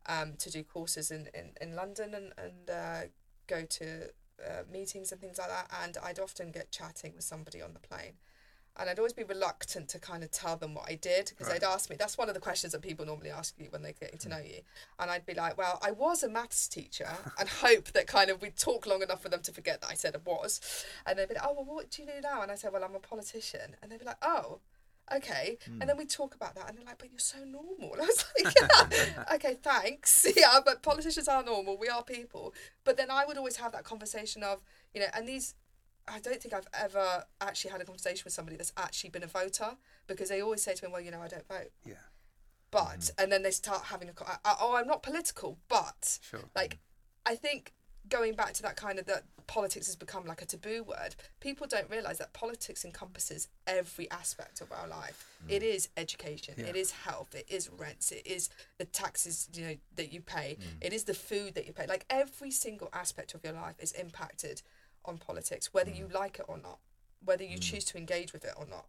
[0.06, 3.00] um, to do courses in in, in London and and uh,
[3.46, 4.10] go to
[4.46, 5.70] uh, meetings and things like that.
[5.82, 8.14] And I'd often get chatting with somebody on the plane.
[8.81, 11.61] And I'd always be reluctant to kind of tell them what I did because Right.
[11.61, 11.97] they'd ask me.
[11.97, 14.35] That's one of the questions that people normally ask you when they're getting to hmm.
[14.35, 14.62] know you.
[14.99, 18.40] And I'd be like, well, I was a maths teacher and hope that kind of
[18.40, 20.61] we'd talk long enough for them to forget that I said I was.
[21.07, 22.40] And they'd be like, oh, well, what do you do now?
[22.40, 23.77] And I said, well, I'm a politician.
[23.83, 24.61] And they'd be like, oh,
[25.14, 25.59] okay.
[25.66, 25.99] And then hmm.
[25.99, 26.69] we talk about that.
[26.69, 27.93] And they're like, but you're so normal.
[27.93, 28.55] And I was like,
[28.90, 30.27] yeah, okay, thanks.
[30.37, 31.77] Yeah, but politicians are normal.
[31.77, 32.55] We are people.
[32.85, 34.62] But then I would always have that conversation of,
[34.95, 35.55] you know, and these,
[36.11, 39.27] I don't think I've ever actually had a conversation with somebody that's actually been a
[39.29, 41.94] voter because they always say to me, "Well, you know, I don't vote." Yeah,
[42.70, 43.23] But mm-hmm.
[43.23, 46.40] and then they start having a I- I- oh, I'm not political, but sure.
[46.55, 46.79] like
[47.27, 47.73] I think
[48.09, 51.16] going back to that kind of that politics has become like a taboo word.
[51.40, 55.27] People don't realize that politics encompasses every aspect of our life.
[55.44, 55.53] Mm.
[55.53, 56.66] It is education, Yeah.
[56.66, 60.57] it is health, it is rents, it is the taxes you know that you pay,
[60.61, 60.64] mm.
[60.81, 61.87] it is the food that you pay.
[61.87, 64.62] Like every single aspect of your life is impacted
[65.04, 66.14] on politics, whether you mm.
[66.14, 66.78] like it or not,
[67.24, 67.62] whether you mm.
[67.62, 68.86] choose to engage with it or not.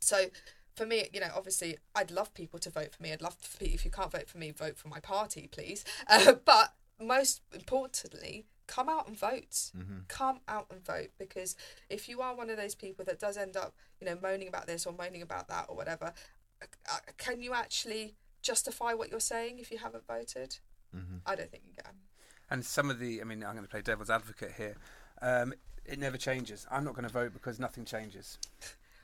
[0.00, 0.26] So
[0.74, 3.12] for me, you know, obviously, I'd love people to vote for me.
[3.12, 5.84] I'd love for if you can't vote for me, vote for my party, please.
[6.08, 9.70] Uh, but most importantly, come out and vote.
[9.76, 9.98] Mm-hmm.
[10.08, 11.56] Come out and vote because
[11.90, 14.66] if you are one of those people that does end up, you know, moaning about
[14.66, 16.12] this or moaning about that or whatever,
[16.62, 20.58] uh, uh can you actually justify what you're saying if you haven't voted?
[20.96, 21.16] Mm-hmm.
[21.26, 21.92] I don't think you can.
[22.50, 24.76] And some of the, I mean, I'm going to play devil's advocate here.
[25.22, 25.54] Um,
[25.84, 26.66] it never changes.
[26.70, 28.38] I'm not going to vote because nothing changes.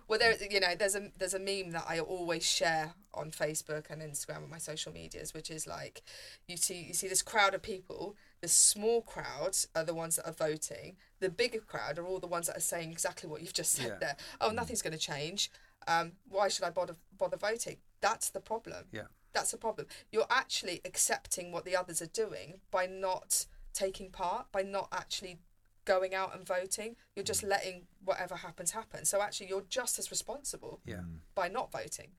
[0.07, 3.89] Well, there, you know, there's a there's a meme that I always share on Facebook
[3.89, 6.03] and Instagram and my social medias, which is like,
[6.47, 8.15] you see you see this crowd of people.
[8.43, 10.97] The small crowds are the ones that are voting.
[11.21, 13.87] The bigger crowd are all the ones that are saying exactly what you've just said
[13.87, 13.99] Yeah.
[13.99, 14.17] there.
[14.43, 15.51] Oh, nothing's going to change.
[15.89, 17.79] Um, why should I bother bother voting?
[18.03, 18.85] That's the problem.
[18.93, 19.05] Yeah.
[19.33, 19.87] That's the problem.
[20.13, 25.39] You're actually accepting what the others are doing by not taking part, by not actually
[25.85, 26.97] going out and voting.
[27.15, 29.05] You're just letting whatever happens happen.
[29.05, 31.03] So actually, you're just as responsible Yeah.
[31.35, 32.13] by not voting.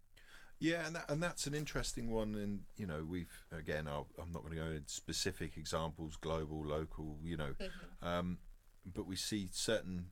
[0.59, 2.33] Yeah, and that, and that's an interesting one.
[2.35, 6.65] And you know, we've again, I'll, I'm not going to go into specific examples, global,
[6.65, 7.55] local, you know,
[8.01, 8.37] um,
[8.85, 10.11] but we see certain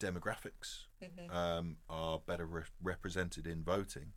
[0.00, 0.86] demographics
[1.30, 4.12] um, are better re- represented in voting,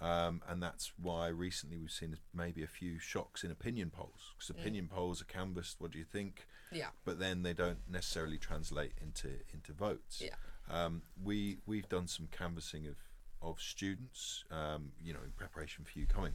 [0.00, 4.50] um, and that's why recently we've seen maybe a few shocks in opinion polls because
[4.50, 5.76] opinion polls are canvassed.
[5.80, 6.46] What do you think?
[6.74, 6.88] Yeah.
[7.04, 10.22] But then they don't necessarily translate into into votes.
[10.24, 10.34] Yeah.
[10.70, 12.96] Um, we we've done some canvassing of
[13.42, 16.32] of students, um, you know, in preparation for you coming,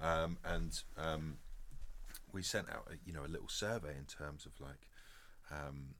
[0.00, 1.38] um, and um,
[2.32, 4.86] we sent out a, you know a little survey in terms of like,
[5.50, 5.94] um,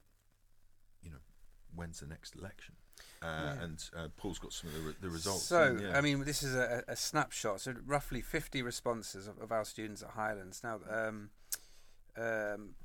[1.01, 1.17] you know,
[1.75, 2.75] when's the next election,
[3.21, 3.25] uh,
[3.57, 3.63] Yeah.
[3.63, 5.43] and uh, Paul's got some of the, re- the results.
[5.43, 5.97] So, and, yeah.
[5.97, 7.59] I mean, this is a, a snapshot.
[7.59, 10.61] So, roughly 50 responses of, of our students at Highlands.
[10.63, 11.29] Now, um,
[12.15, 12.75] um,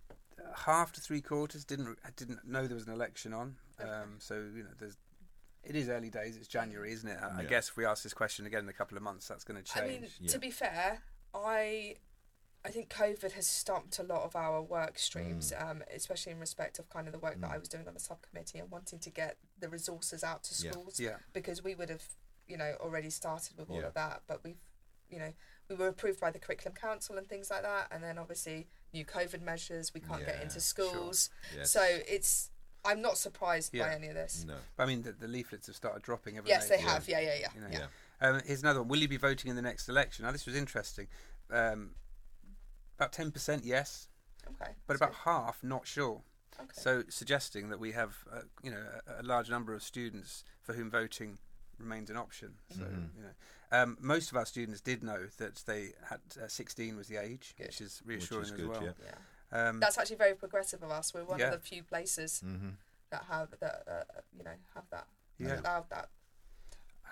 [0.55, 3.57] half to three quarters didn't didn't know there was an election on.
[3.81, 4.97] Um, so, you know, there's
[5.65, 6.37] it is early days.
[6.37, 7.19] It's January, isn't it?
[7.21, 7.49] I, I Yeah.
[7.49, 9.73] guess if we ask this question again in a couple of months, that's going to
[9.73, 9.85] change.
[9.85, 10.31] I mean, Yeah.
[10.33, 11.03] to be fair,
[11.35, 11.97] I
[12.65, 15.65] I think COVID has stumped a lot of our work streams, Mm.
[15.65, 18.01] um, especially in respect of kind of the work that I was doing on the
[18.01, 20.73] subcommittee and wanting to get the resources out to Yeah.
[20.73, 21.19] schools yeah.
[21.33, 22.05] because we would have,
[22.49, 23.87] you know, already started with all Yeah.
[23.87, 24.61] of that, but we've,
[25.09, 25.35] you know,
[25.69, 29.05] we were approved by the curriculum council and things like that, and then obviously new
[29.05, 30.61] COVID measures, we can't get Yeah, into sure.
[30.61, 31.71] schools, Yes.
[31.71, 32.51] so it's.
[32.85, 34.45] I'm not surprised by any of this.
[34.47, 36.37] no, I mean, the, the leaflets have started dropping.
[36.37, 36.89] Haven't Yes, they Yeah.
[36.93, 37.09] have.
[37.09, 37.49] Yeah, yeah, yeah.
[37.55, 37.87] You know, yeah.
[38.23, 38.89] yeah, Um, here's another one.
[38.89, 40.25] Will you be voting in the next election?
[40.25, 41.09] Now, this was interesting.
[41.51, 41.97] Um,
[42.97, 44.09] about 10% yes,
[44.47, 44.73] Okay.
[44.87, 46.23] but that's about half not sure.
[46.59, 46.69] okay.
[46.73, 50.73] So, suggesting that we have, uh, you know, a, a large number of students for
[50.75, 51.39] whom voting
[51.79, 52.59] remains an option.
[52.71, 53.15] So, Mhm.
[53.17, 53.35] you know,
[53.71, 57.55] um, most of our students did know that they had uh, 16 was the age,
[57.57, 57.67] Good.
[57.69, 58.85] which is Which is reassuring good, as well.
[59.03, 59.15] yeah.
[59.53, 59.69] yeah.
[59.69, 61.15] Um, That's actually very progressive of us.
[61.15, 61.47] We're one Yeah.
[61.53, 62.71] of the few places hmm
[63.11, 65.61] that have that uh, you know have that Yeah.
[65.61, 66.11] allowed that.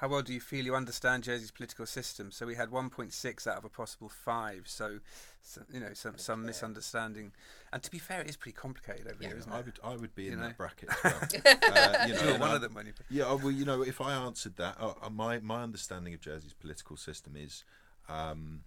[0.01, 2.31] How well do you feel you understand Jersey's political system?
[2.31, 4.65] So we had 1.6 out of a possible five.
[4.67, 4.99] So,
[5.43, 7.33] so you know, some some misunderstanding.
[7.73, 9.29] And to be fair, it is pretty complicated over Yeah.
[9.29, 9.65] here, isn't I it?
[9.67, 10.49] would I would be in know.
[10.49, 10.97] that bracket as
[11.45, 11.57] well.
[11.73, 12.93] uh, you know, You're one I- of them when you.
[13.11, 16.21] Yeah, uh, well, you know, if I answered that, uh, uh, my my understanding of
[16.21, 17.65] Jersey's political system is,
[18.09, 18.65] um,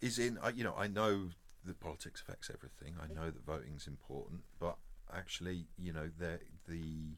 [0.00, 1.30] is in uh, you know I know
[1.64, 2.94] that politics affects everything.
[3.02, 4.76] I know that voting's important, but
[5.14, 7.16] actually, you know, the the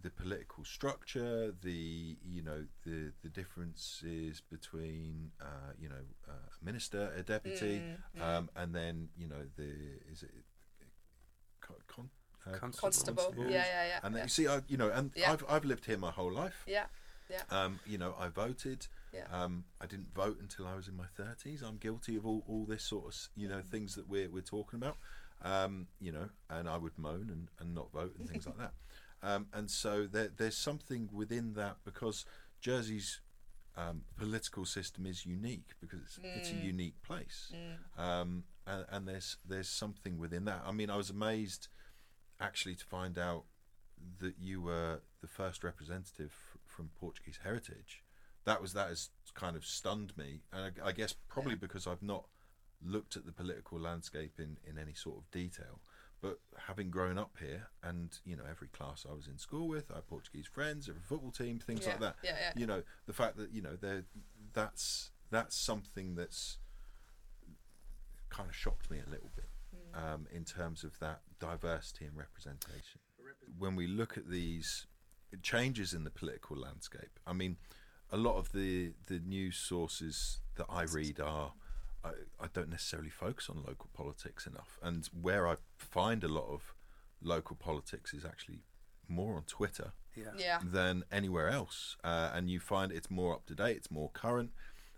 [0.00, 6.64] the political structure, the you know the the differences between uh, you know uh, a
[6.64, 7.82] minister, a deputy,
[8.16, 9.70] Mm, um, and then you know the
[10.10, 10.30] is it
[11.60, 12.10] con, con,
[12.46, 12.80] uh, Constable.
[12.80, 13.22] Constable.
[13.24, 13.50] Constable.
[13.50, 14.00] Yeah, yeah, yeah.
[14.02, 14.24] and then yeah.
[14.24, 15.32] you see, I, you know, and Yeah.
[15.32, 16.64] I've I've lived here my whole life.
[16.66, 16.86] yeah.
[17.50, 18.86] Um, you know, I voted.
[19.12, 19.24] Yeah.
[19.30, 21.62] Um, I didn't vote until I was in my thirties.
[21.62, 24.78] I'm guilty of all, all this sort of you know things that we're we're talking
[24.78, 24.96] about.
[25.44, 28.74] Um, you know, and I would moan and, and not vote and things like that.
[29.22, 32.24] Um, and so there, there's something within that because
[32.60, 33.20] Jersey's
[33.76, 36.64] um, political system is unique because it's, it's a Mm.
[36.64, 37.52] unique place.
[37.54, 38.02] Mm.
[38.02, 40.62] Um, and, and there's there's something within that.
[40.66, 41.68] I mean, I was amazed
[42.40, 43.44] actually to find out
[44.18, 48.02] that you were the first representative f- from Portuguese heritage.
[48.44, 51.58] That was that has kind of stunned me, and I, I guess probably Yeah.
[51.60, 52.26] because I've not
[52.84, 55.80] looked at the political landscape in, in any sort of detail.
[56.22, 59.90] But having grown up here, and you know, every class I was in school with,
[59.90, 61.90] I had Portuguese friends, every football team, things yeah.
[61.90, 62.16] like that.
[62.22, 62.52] Yeah, yeah.
[62.56, 64.04] You know, the fact that you know, they're
[64.54, 66.58] that's that's something that's
[68.30, 70.14] kind of shocked me a little bit Mm.
[70.14, 73.00] um, in terms of that diversity and representation.
[73.58, 74.86] When we look at these
[75.42, 77.56] changes in the political landscape, I mean,
[78.10, 81.52] a lot of the the news sources that I read are.
[82.04, 82.10] I,
[82.40, 86.74] I don't necessarily focus on local politics enough, and where I find a lot of
[87.22, 88.60] local politics is actually
[89.08, 90.32] more on Twitter Yeah.
[90.36, 90.58] Yeah.
[90.64, 94.50] than anywhere else, uh, and you find it's more up to date, it's more current.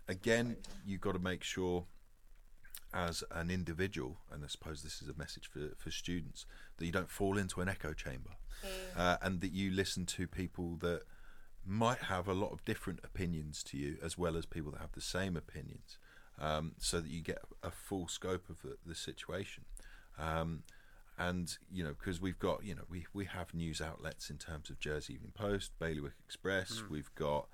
[0.07, 1.85] Again, you've got to make sure,
[2.93, 6.45] as an individual, and I suppose this is a message for for students,
[6.77, 8.31] that you don't fall into an echo chamber,
[8.95, 11.01] uh, and that you listen to people that
[11.65, 14.91] might have a lot of different opinions to you, as well as people that have
[14.93, 15.97] the same opinions,
[16.39, 19.65] um, so that you get a full scope of the, the situation.
[20.17, 20.63] Um,
[21.17, 24.69] and you know because we've got you know we we have news outlets in terms
[24.69, 26.83] of Jersey Evening Post, Bailiwick Express.
[26.89, 27.47] We've got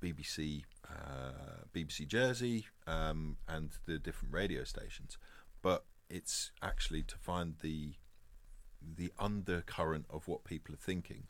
[0.00, 5.18] BBC uh, BBC Jersey um, and the different radio stations,
[5.62, 7.94] but it's actually to find the
[8.96, 11.24] the undercurrent of what people are thinking.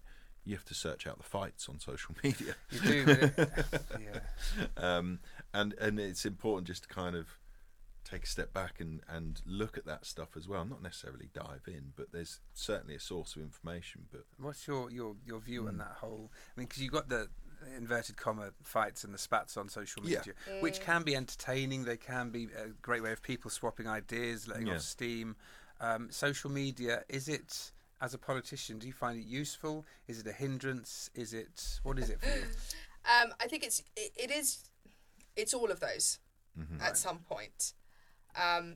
[0.44, 3.04] You have to search out the fights on social media, You do.
[3.06, 3.34] But it,
[4.00, 4.18] yeah.
[4.76, 5.20] um,
[5.54, 7.38] and and it's important just to kind of
[8.04, 10.64] take a step back and, and look at that stuff as well.
[10.64, 14.06] Not necessarily dive in, but there's certainly a source of information.
[14.10, 15.68] But What's your, your, your view Hmm.
[15.68, 16.30] on that whole?
[16.34, 17.28] I mean, because you've got the
[17.76, 20.18] inverted comma fights and the spats on social Yeah.
[20.18, 21.84] media, which can be entertaining.
[21.84, 24.74] They can be a great way of people swapping ideas, letting Yeah.
[24.74, 25.36] off steam.
[25.80, 27.70] Um, social media is it?
[28.02, 29.86] As a politician, do you find it useful?
[30.08, 31.08] Is it a hindrance?
[31.14, 32.44] Is it what is it for you?
[33.04, 34.68] Um, I think it's it, it is
[35.36, 36.18] it's all of those
[36.58, 36.80] Mm-hmm.
[36.82, 37.72] at some point.
[38.36, 38.74] Um,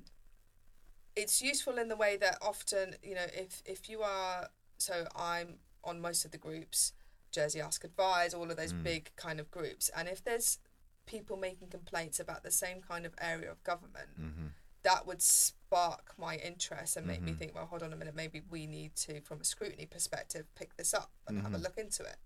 [1.15, 5.59] it's useful in the way that often you know if if you are so I'm
[5.85, 6.93] on most of the groups,
[7.31, 8.83] Jersey Ask Advise, all of those Mm.
[8.83, 10.59] big kind of groups, and if there's
[11.07, 14.47] people making complaints about the same kind of area of government, mm-hmm.
[14.87, 17.39] That would spark my interest and make me Mhm.
[17.39, 20.77] think, well, hold on a minute, maybe we need to, from a scrutiny perspective, pick
[20.77, 21.63] this up and have a Mhm.
[21.65, 22.21] look into it.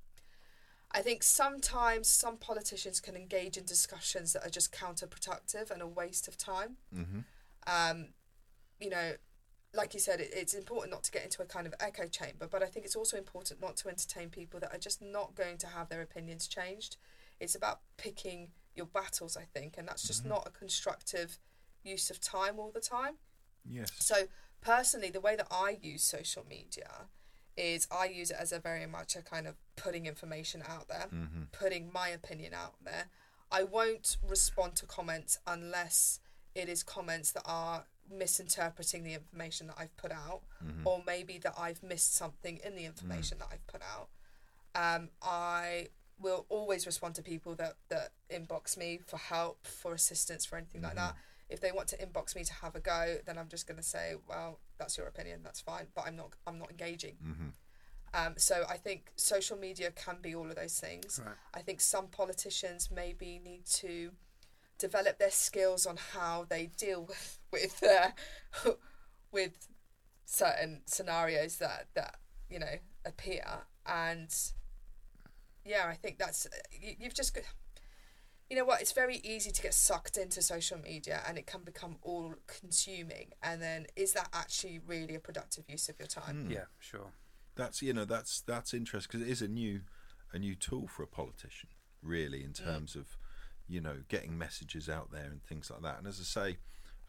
[0.90, 5.86] I think sometimes some politicians can engage in discussions that are just counterproductive and a
[5.86, 6.76] waste of time.
[6.94, 7.20] Mm-hmm.
[7.66, 8.12] Um,
[8.78, 9.16] you know,
[9.72, 12.46] like you said, it, it's important not to get into a kind of echo chamber,
[12.46, 15.56] but I think it's also important not to entertain people that are just not going
[15.58, 16.98] to have their opinions changed.
[17.38, 20.28] It's about picking your battles, I think, and that's just Mhm.
[20.34, 21.38] not a constructive
[21.84, 23.14] use of time all the time.
[23.68, 24.24] yes, So
[24.60, 27.06] personally, the way that I use social media
[27.56, 31.06] is I use it as a very much a kind of putting information out there,
[31.12, 31.42] mm-hmm.
[31.52, 33.06] putting my opinion out there.
[33.52, 36.20] I won't respond to comments unless
[36.54, 40.86] it is comments that are misinterpreting the information that I've put out, Mm-hmm.
[40.86, 44.08] or maybe that I've missed something in the information that I've put out.
[44.74, 45.88] Um, I
[46.20, 50.82] will always respond to people that, that inbox me for help, for assistance, for anything
[50.82, 51.14] like that.
[51.50, 53.82] If they want to inbox me to have a go, then I'm just going to
[53.82, 57.16] say, well, that's your opinion, that's fine, but I'm not I'm not engaging.
[57.24, 57.48] Mm-hmm.
[58.12, 61.20] Um, so I think social media can be all of those things.
[61.24, 61.34] Right.
[61.54, 64.10] I think some politicians maybe need to
[64.78, 68.10] develop their skills on how they deal with with uh,
[69.32, 69.68] with
[70.24, 72.16] certain scenarios that that
[72.48, 73.44] you know appear
[73.86, 74.34] and
[75.64, 77.44] yeah i think that's you, you've just got
[78.50, 81.62] you know what it's very easy to get sucked into social media and it can
[81.62, 86.40] become all consuming and then is that actually really a productive use of your time
[86.40, 86.52] Mm.
[86.52, 87.12] Yeah, sure.
[87.56, 89.80] That's you know that's that's interesting because it is a new
[90.32, 91.70] a new tool for a politician,
[92.02, 93.18] really, in terms of
[93.68, 95.98] you know getting messages out there and things like that.
[95.98, 96.58] And as I say,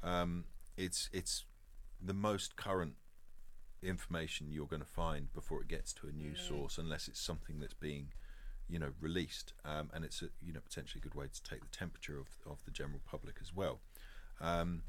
[0.03, 0.45] um,
[0.77, 1.45] it's it's
[2.03, 2.95] the most current
[3.83, 7.59] information you're going to find before it gets to a news source, unless it's something
[7.59, 8.09] that's being
[8.71, 11.61] you know released, um, and it's a you know potentially a good way to take
[11.61, 13.81] the temperature of of the general public as well.
[14.39, 14.83] Um,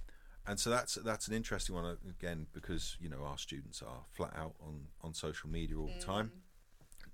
[0.47, 4.05] and so that's that's an interesting one uh, again because you know our students are
[4.13, 6.33] flat out on on social media all the time.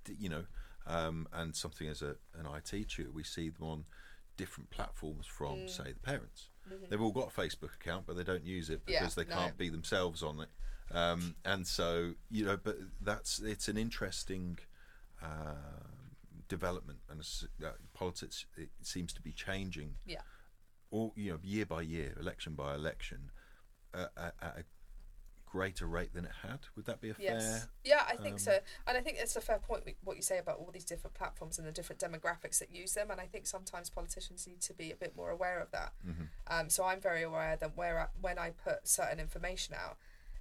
[0.05, 0.45] D- you know
[0.87, 3.85] um, and something as a an IT tutor we see them on
[4.37, 6.49] different platforms from say the parents.
[6.91, 9.57] They've all got a Facebook account but they don't use it Yeah, because they can't
[9.59, 10.49] be themselves on it.
[10.95, 14.59] Um, and so you know but that's it's an interesting
[15.23, 15.89] uh,
[16.49, 17.21] development and
[17.65, 20.23] uh, politics it seems to be changing yeah
[20.91, 23.31] all you know year by year, election by election,
[23.95, 24.65] uh, at, at a
[25.47, 26.61] greater rate than it had.
[26.77, 27.43] Would that be a Yes.
[27.43, 27.69] fair?
[27.85, 28.59] Yeah, I think um, so.
[28.87, 31.59] And I think it's a fair point what you say about all these different platforms
[31.59, 33.11] and the different demographics that use them.
[33.11, 35.93] And I think sometimes politicians need to be a bit more aware of that.
[36.07, 36.25] Mm-hmm.
[36.49, 39.97] Um, so I'm very aware that where I, when I put certain information out,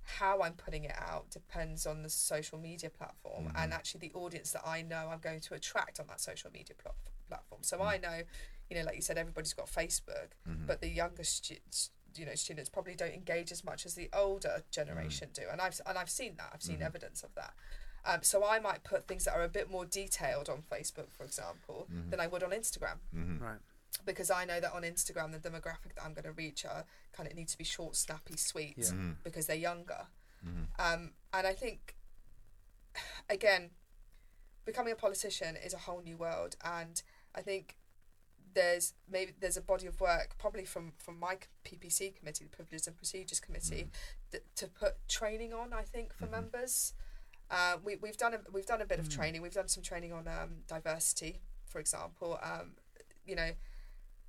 [0.07, 3.57] how I'm putting it out depends on the social media platform mm-hmm.
[3.57, 6.75] and actually the audience that I know I'm going to attract on that social media
[6.81, 6.95] pl-
[7.27, 7.61] platform.
[7.61, 7.85] So mm.
[7.85, 8.21] I know,
[8.69, 10.65] you know, like you said, everybody's got Facebook, mm-hmm.
[10.65, 14.63] but the younger students, you know, students probably don't engage as much as the older
[14.71, 15.33] generation mm.
[15.33, 16.51] do, and I've and I've seen that.
[16.53, 16.85] I've seen mm-hmm.
[16.85, 17.53] evidence of that.
[18.05, 21.25] Um, so I might put things that are a bit more detailed on Facebook, for
[21.25, 22.99] example, than I would on Instagram.
[23.13, 23.59] Right.
[24.05, 27.29] Because I know that on Instagram the demographic that I'm going to reach are kind
[27.29, 28.91] of need to be short, snappy, sweet Yeah.
[29.23, 30.07] because they're younger.
[30.79, 31.95] Um, and I think
[33.29, 33.71] again,
[34.65, 37.01] becoming a politician is a whole new world, and
[37.35, 37.77] I think
[38.53, 42.87] there's maybe there's a body of work probably from from my PPC committee, the Privileges
[42.87, 43.89] and Procedures Committee,
[44.31, 45.73] th- to put training on.
[45.73, 46.93] I think for members.
[47.49, 49.41] Uh, we, we've done a, we've done a bit of training.
[49.41, 52.37] We've done some training on um, diversity, for example.
[52.43, 52.71] Um,
[53.25, 53.51] you know,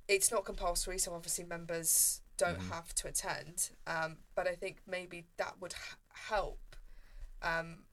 [0.09, 3.69] it's not compulsory, so obviously members don't have to attend.
[3.85, 5.97] Um, but I think maybe that would h-
[6.29, 6.75] help
[7.41, 7.83] um,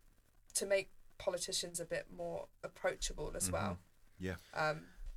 [0.54, 3.78] to make politicians a bit more approachable as well.
[4.18, 4.36] Yeah.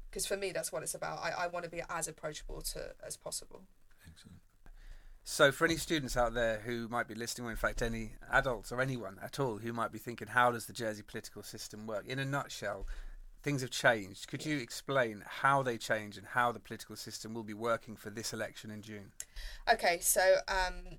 [0.10, 1.20] Because for me, that's what it's about.
[1.20, 3.64] I, I want to be as approachable to as possible.
[4.08, 4.40] Excellent.
[5.24, 8.72] So, for any students out there who might be listening, or in fact, any adults
[8.72, 12.08] or anyone at all who might be thinking, how does the Jersey political system work?
[12.08, 12.88] In a nutshell,
[13.42, 14.28] things have changed.
[14.28, 18.10] Could you explain how they change and how the political system will be working for
[18.10, 19.12] this election in June?
[19.72, 20.98] Okay, so um,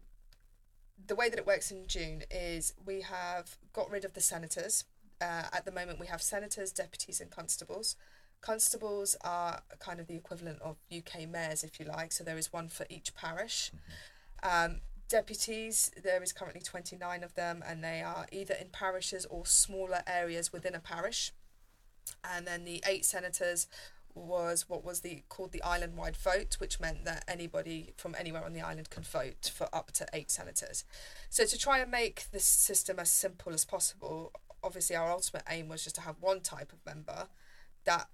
[1.06, 4.84] the way that it works in June is we have got rid of the senators.
[5.20, 7.96] Uh, at the moment, we have senators, deputies, and constables.
[8.40, 12.10] Constables are kind of the equivalent of UK mayors, if you like.
[12.10, 13.70] So there is one for each parish.
[14.42, 19.44] Um, deputies, there is currently 29 of them, and they are either in parishes or
[19.44, 21.32] smaller areas within a parish.
[22.24, 23.66] And then the eight senators
[24.14, 28.44] was what was the called the island wide vote, which meant that anybody from anywhere
[28.44, 30.84] on the island could vote for up to eight senators.
[31.28, 35.68] So to try and make this system as simple as possible, obviously our ultimate aim
[35.68, 37.28] was just to have one type of member.
[37.84, 38.08] That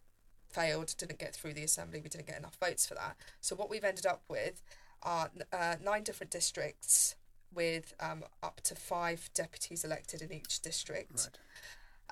[0.49, 2.01] failed, didn't get through the assembly.
[2.01, 3.17] We didn't get enough votes for that.
[3.41, 4.63] So what we've ended up with
[5.03, 7.17] are uh, nine different districts
[7.55, 11.31] with um, up to five deputies elected in each district.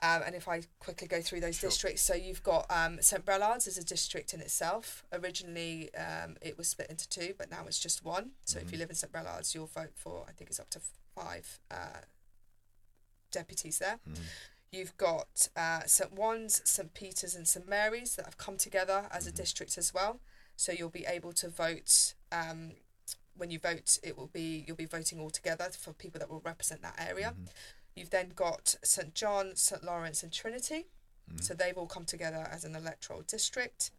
[0.05, 3.67] Um, and if I quickly go through those districts, so you've got um, St Brelade's
[3.67, 5.03] as a district in itself.
[5.12, 8.33] Originally, um, it was split into two, but now it's just one.
[8.45, 10.81] So if you live in St Brelade's, you'll vote for I think it's up to
[11.14, 12.03] five uh,
[13.33, 13.99] deputies there.
[14.71, 19.27] You've got uh, St Ouen's, St Peter's, and St Mary's that have come together as
[19.27, 20.21] a district as well.
[20.57, 22.14] So you'll be able to vote.
[22.31, 22.73] Um,
[23.37, 26.43] when you vote, it will be you'll be voting all together for people that will
[26.45, 27.35] represent that area.
[27.96, 30.87] You've then got St John, St Lawrence, and Trinity.
[31.40, 33.90] So they've all come together as an electoral district.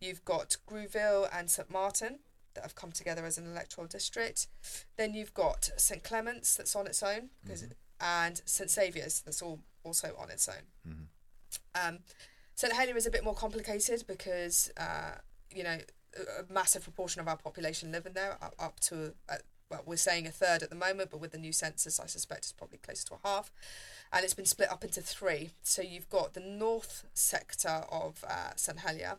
[0.00, 2.20] You've got Grouville and St Martin
[2.54, 4.46] that have come together as an electoral district.
[4.96, 7.64] Then you've got St Clement's that's on its own, because
[8.00, 10.64] and St Saviour's that's all also on its own.
[11.74, 11.98] Um,
[12.54, 15.16] St Helier is a bit more complicated because uh,
[15.50, 15.78] you know
[16.38, 19.36] a massive proportion of our population live in there, up, up to uh,
[19.72, 22.40] well, we're saying a third at the moment, but with the new census, I suspect
[22.40, 23.50] it's probably closer to a half.
[24.12, 25.50] And it's been split up into three.
[25.62, 29.16] So you've got the north sector of uh, St Helier,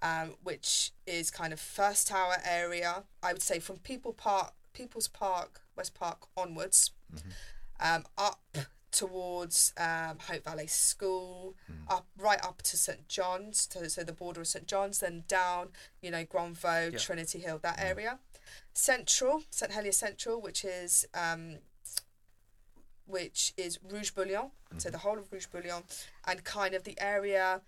[0.00, 3.02] um, which is kind of First Tower area.
[3.22, 6.92] I would say from People Park, People's Park, West Park onwards,
[7.80, 8.40] um, up
[8.92, 11.54] towards um, Hope Valley School,
[11.88, 15.70] up right up to St John's, to, so the border of St John's, then down,
[16.00, 16.98] you know, Grands Vaux, Yeah.
[17.00, 18.20] Trinity Hill, that area.
[18.72, 21.58] Central, St Helier Central, which is um,
[23.06, 25.82] which is Rouge Bouillon, so the whole of Rouge Bouillon,
[26.26, 27.60] and kind of the area,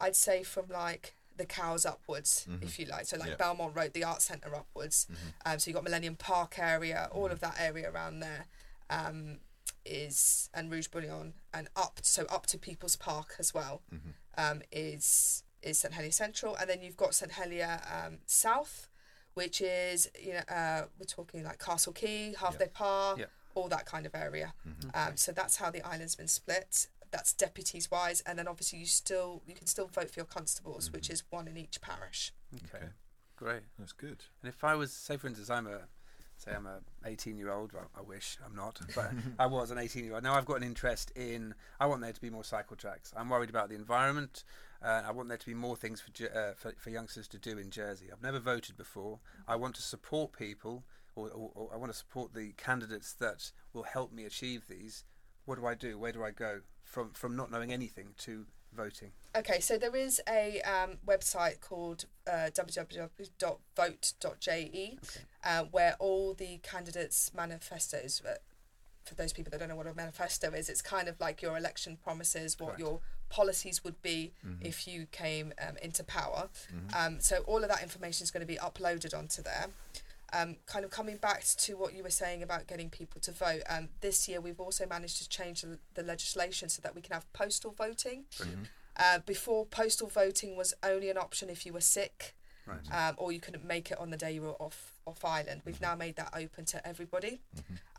[0.00, 3.06] I'd say from like the cows upwards, if you like.
[3.06, 3.34] So like Yeah.
[3.36, 5.08] Belmont Road, the art Centre upwards.
[5.44, 8.46] Um, so you've got Millennium Park area, all of that area around there.
[8.88, 9.38] Um,
[9.86, 13.82] is and Rouge Bouillon and up so up to People's Park as well
[14.38, 18.88] um, is is St Helier Central and then you've got St Helier um, South
[19.34, 23.26] which is you know uh, we're talking like Castle Quay Halfday Park Yeah.
[23.54, 24.54] all that kind of area
[24.94, 28.86] um, so that's how the island's been split that's deputies wise and then obviously you
[28.86, 32.76] still you can still vote for your constables which is one in each parish Okay.
[32.78, 32.86] Okay.
[33.36, 33.62] Great.
[33.80, 34.22] That's good.
[34.42, 35.80] And if I was, say, for instance, I'm a,
[36.36, 37.72] say, I'm a 18 year old.
[37.72, 39.10] Well, I wish I'm not, but
[39.40, 40.22] I was an 18 year old.
[40.22, 41.52] Now I've got an interest in.
[41.80, 43.12] I want there to be more cycle tracks.
[43.16, 44.44] I'm worried about the environment.
[44.84, 47.56] Uh, I want there to be more things for, uh, for for youngsters to do
[47.58, 48.06] in Jersey.
[48.12, 49.20] I've never voted before.
[49.48, 50.84] I want to support people,
[51.16, 55.04] or, or, or I want to support the candidates that will help me achieve these.
[55.46, 55.98] What do I do?
[55.98, 58.44] Where do I go from from not knowing anything to
[58.76, 59.12] voting?
[59.34, 63.38] Okay, so there is a um, website called uh, www.vote.je
[65.44, 68.34] uh, where all the candidates' manifestos uh,
[69.04, 71.56] for those people that don't know what a manifesto is, it's kind of like your
[71.56, 72.80] election promises, what Correct.
[72.80, 74.66] your policies would be Mm-hmm.
[74.66, 76.48] if you came um, into power.
[76.96, 79.66] Um, so all of that information is going to be uploaded onto there.
[80.32, 83.62] Um, kind of coming back to what you were saying about getting people to vote,
[83.68, 87.14] um, this year we've also managed to change the, the legislation so that we can
[87.14, 88.24] have postal voting.
[88.96, 92.34] Uh, before, postal voting was only an option if you were sick
[92.66, 93.08] Right.
[93.08, 95.62] um, or you couldn't make it on the day you were off off island.
[95.64, 97.40] We've now made that open to everybody.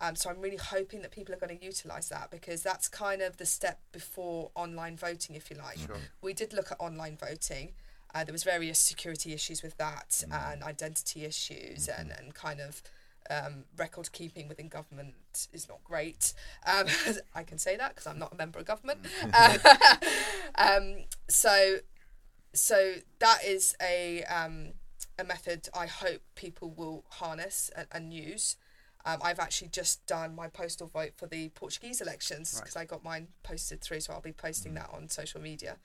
[0.02, 3.22] Um, so I'm really hoping that people are going to utilise that because that's kind
[3.22, 5.78] of the step before online voting, if you like.
[5.78, 5.98] Sure.
[6.22, 7.74] We did look at online voting.
[8.14, 12.82] Uh, there was various security issues with that and identity issues and, and kind of
[13.30, 15.16] um, record keeping within government
[15.52, 16.34] is not great.
[16.66, 16.88] Um,
[17.36, 19.00] I can say that because I'm not a member of government.
[19.34, 19.58] Uh,
[20.56, 21.78] um, so
[22.56, 24.74] so that is a um,
[25.20, 28.58] a method I hope people will harness and, and use.
[29.08, 32.64] Um, I've actually just done my postal vote for the Portuguese elections Right.
[32.64, 35.78] because I got mine posted through, so I'll be posting that on social media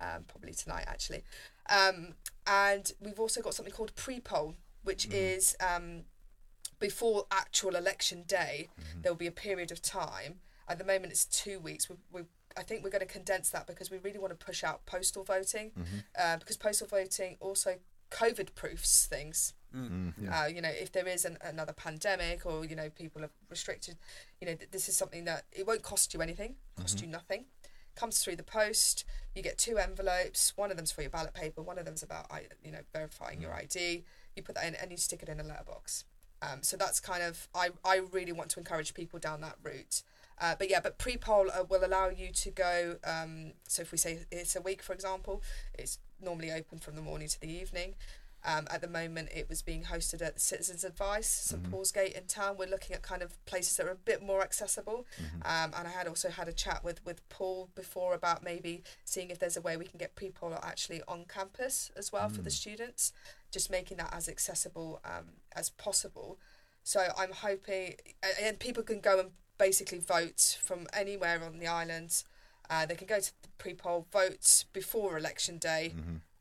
[0.00, 1.22] um, probably tonight actually.
[1.70, 2.14] Um,
[2.48, 6.02] and we've also got something called pre-poll, which is um,
[6.80, 8.68] before actual election day.
[9.02, 10.40] There will be a period of time.
[10.68, 11.88] At the moment, it's two weeks.
[11.88, 12.22] We, we
[12.56, 15.24] I think we're going to condense that because we really want to push out postal
[15.24, 15.72] voting
[16.18, 17.76] uh, because postal voting also
[18.10, 19.54] COVID proofs things.
[19.74, 20.12] Mm,
[20.44, 23.96] Uh, you know, if there is an, another pandemic or you know people are restricted,
[24.40, 27.46] you know, th- this is something that it won't cost you anything, cost you nothing.
[27.96, 29.04] Comes through the post.
[29.34, 30.52] You get two envelopes.
[30.56, 31.60] One of them's for your ballot paper.
[31.62, 34.04] One of them's about I- you know verifying your ID.
[34.36, 36.04] You put that in and you stick it in a letterbox.
[36.42, 40.02] Um, so that's kind of I, I really want to encourage people down that route.
[40.40, 42.96] Uh, but yeah, but pre-poll uh, will allow you to go.
[43.04, 45.42] Um, so if we say it's a week, for example,
[45.78, 47.94] it's normally open from the morning to the evening.
[48.46, 52.24] Um, at the moment, it was being hosted at Citizens Advice, St Paul's Gate in
[52.24, 52.56] town.
[52.58, 55.06] We're looking at kind of places that are a bit more accessible.
[55.46, 59.30] Um, and I had also had a chat with, with Paul before about maybe seeing
[59.30, 62.50] if there's a way we can get pre-poll actually on campus as well for the
[62.50, 63.14] students,
[63.50, 65.24] just making that as accessible um,
[65.56, 66.38] as possible.
[66.82, 67.94] So I'm hoping,
[68.42, 72.22] and people can go and basically vote from anywhere on the island.
[72.70, 75.94] Uh, they can go to the pre-poll, vote before election day,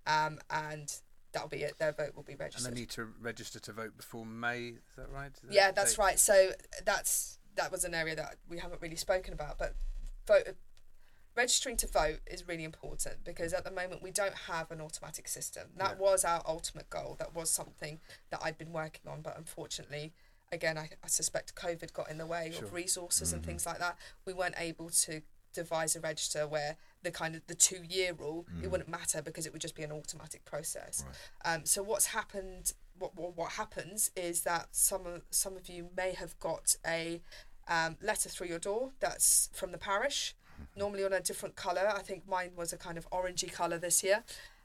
[0.08, 1.02] um, and
[1.34, 1.78] that'll be it.
[1.80, 2.68] Their vote will be registered.
[2.68, 4.68] And they need to register to vote before May.
[4.68, 5.32] Is that right?
[5.36, 5.98] Is that yeah, that's date?
[6.00, 6.20] right.
[6.20, 6.52] So
[6.86, 9.76] that's that was an area that we haven't really spoken about, but
[10.26, 10.56] vote
[11.36, 15.28] registering to vote is really important because at the moment we don't have an automatic
[15.28, 15.70] system.
[15.78, 15.98] That Yeah.
[15.98, 17.16] was our ultimate goal.
[17.20, 18.00] That was something
[18.30, 20.14] that I'd been working on, but unfortunately,
[20.54, 22.66] again, I, I suspect COVID got in the way Sure.
[22.66, 23.98] of resources and things like that.
[24.26, 25.22] We weren't able to
[25.54, 29.46] devise a register where the kind of the two year rule it wouldn't matter because
[29.46, 31.06] it would just be an automatic process.
[31.46, 32.74] Um, so what's happened?
[32.98, 37.22] What, what what happens is that some of some of you may have got a
[37.68, 40.36] um, letter through your door that's from the parish,
[40.76, 41.92] normally on a different colour.
[41.94, 44.24] I think mine was a kind of orangey colour this year.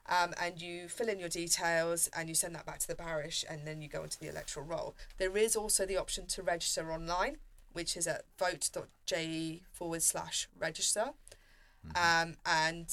[0.09, 3.44] Um, and you fill in your details and you send that back to the parish
[3.48, 4.96] and then you go into the electoral roll.
[5.18, 7.36] There is also the option to register online,
[7.72, 11.11] which is at vote.je forward slash register.
[11.94, 12.92] Um, and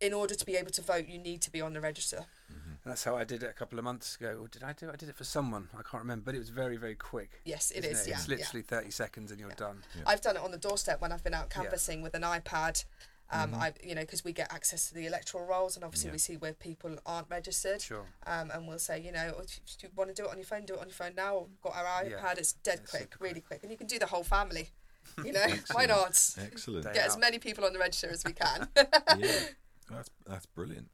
[0.00, 2.26] in order to be able to vote, you need to be on the register.
[2.48, 4.38] And that's how I did it a couple of months ago.
[4.42, 4.88] Or did I do?
[4.88, 4.92] it?
[4.92, 5.68] I did it for someone.
[5.74, 7.40] I can't remember, but it was very, very quick.
[7.44, 8.06] Yes, it isn't is.
[8.06, 8.36] Yeah, It's yeah.
[8.36, 9.82] literally thirty seconds and you're done.
[10.06, 11.62] I've done it on the doorstep when I've been out Yeah.
[11.62, 12.84] canvassing with an iPad.
[13.30, 16.12] Um, I, you know, because we get access to the electoral rolls, and obviously Yeah.
[16.12, 17.82] we see where people aren't registered.
[17.82, 18.06] Sure.
[18.24, 20.46] Um, and we'll say, you know, "Oh, if you want to do it on your
[20.46, 21.46] phone, do it on your phone now.
[21.48, 22.10] We've got our iPad.
[22.10, 22.34] Yeah.
[22.36, 24.70] It's dead It's quick, really quick, and you can do the whole family.
[25.24, 26.08] You know, why not?
[26.36, 26.84] Excellent.
[26.84, 27.20] Day Get as out.
[27.20, 28.68] many people on the register as we can.
[28.76, 29.40] yeah,
[29.88, 30.88] that's that's brilliant.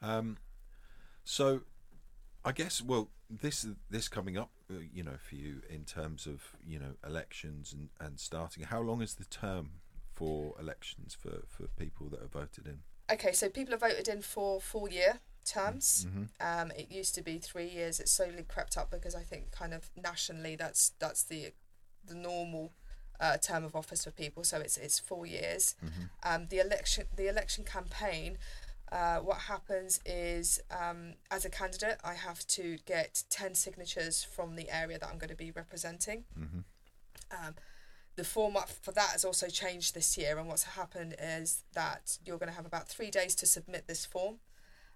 [0.00, 0.38] Um,
[1.24, 1.60] so,
[2.44, 6.56] I guess well, this this coming up, uh, you know, for you in terms of
[6.66, 8.64] you know elections and and starting.
[8.64, 9.79] How long is the term
[10.20, 12.80] for elections for for people that are voted in?
[13.10, 16.06] Okay, so people are voted in for four year terms.
[16.06, 16.24] Mm-hmm.
[16.46, 17.98] Um, it used to be three years.
[18.00, 21.52] It's slowly crept up because I think kind of nationally that's that's the
[22.06, 22.72] the normal
[23.18, 24.44] uh, term of office for people.
[24.44, 25.74] So it's it's four years.
[26.22, 28.36] Um, the election the election campaign.
[28.92, 34.56] Uh, what happens is, um, as a candidate, I have to get ten signatures from
[34.56, 36.24] the area that I'm going to be representing.
[36.36, 36.64] Mhm.
[37.30, 37.54] Um,
[38.20, 42.36] the format for that has also changed this year, and what's happened is that you're
[42.36, 44.40] going to have about three days to submit this form,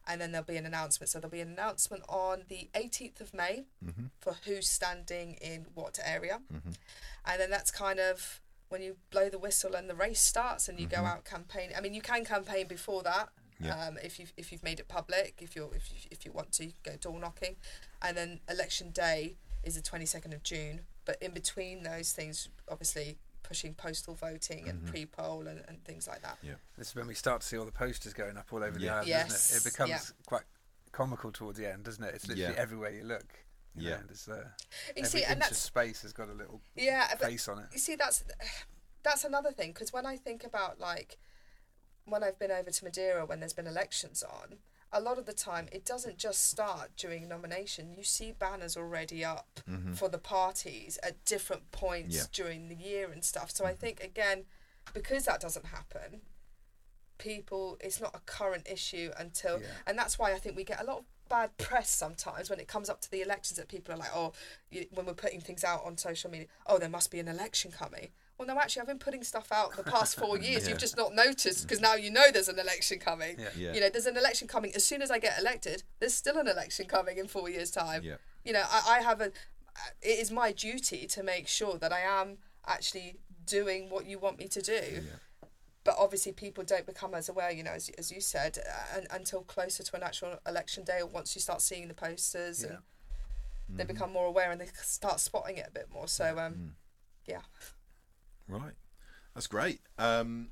[0.07, 1.09] and then there'll be an announcement.
[1.09, 4.11] So there'll be an announcement on the 18th of May Mhm.
[4.21, 6.77] for who's standing in what area, Mhm.
[7.25, 10.79] and then that's kind of when you blow the whistle and the race starts, and
[10.79, 11.73] you go out campaign.
[11.75, 13.31] I mean, you can campaign before that.
[13.59, 13.79] Yeah.
[13.87, 16.53] Um, if you've if you've made it public, if you're if you, if you want
[16.57, 17.57] to you go door knocking,
[18.03, 22.49] and then election day is the twenty second of June, but in between those things,
[22.71, 26.39] obviously pushing postal voting and pre-poll and, and things like that.
[26.43, 28.79] Yeah, this is when we start to see all the posters going up all over
[28.79, 29.61] the island, Yes, isn't it?
[29.61, 29.99] It becomes yeah.
[30.27, 30.45] quite
[30.93, 32.15] comical towards the end, doesn't it?
[32.15, 32.61] It's literally Yeah.
[32.61, 33.27] everywhere you look.
[33.77, 33.97] You Yeah.
[33.97, 34.49] know, there's, uh,
[34.97, 37.59] You every see, and inch of that's space has got a little yeah, face on
[37.59, 37.67] it.
[37.73, 38.25] you see that's
[39.03, 41.19] that's another thing because when I think about like
[42.07, 44.59] when I've been over to Madeira when there's been elections on,
[44.95, 47.93] a lot of the time it doesn't just start during nomination.
[47.97, 49.93] You see banners already up mm-hmm.
[49.93, 52.23] for the parties at different points Yeah.
[52.33, 53.51] during the year and stuff.
[53.51, 53.81] So I mm-hmm.
[53.81, 54.45] think again,
[54.95, 56.23] because that doesn't happen,
[57.19, 59.67] people it's not a current issue until Yeah.
[59.87, 62.69] and that's why I think we get a lot of bad press sometimes when it
[62.69, 64.33] comes up to the elections that people are like oh
[64.71, 67.71] you, when we're putting things out on social media oh there must be an election
[67.71, 68.09] coming
[68.39, 70.71] well no actually I've been putting stuff out the past four years Yeah.
[70.71, 73.49] you've just not noticed because now you know there's an election coming Yeah.
[73.57, 73.73] Yeah.
[73.75, 76.49] you know there's an election coming as soon as I get elected there's still an
[76.49, 78.17] election coming in four years time Yeah.
[78.45, 79.27] you know I, I have a
[80.03, 83.17] it is my duty to make sure that I am actually
[83.47, 85.03] doing what you want me to do
[85.85, 89.07] but obviously people don't become as aware you know as, as you said uh, un
[89.11, 92.73] until closer to an actual election day or once you start seeing the posters and
[92.73, 92.79] Yeah.
[93.77, 96.75] they become more aware and they start spotting it a bit more so um
[97.27, 97.41] yeah
[98.49, 98.73] Right,
[99.35, 99.81] that's great.
[99.99, 100.49] Um,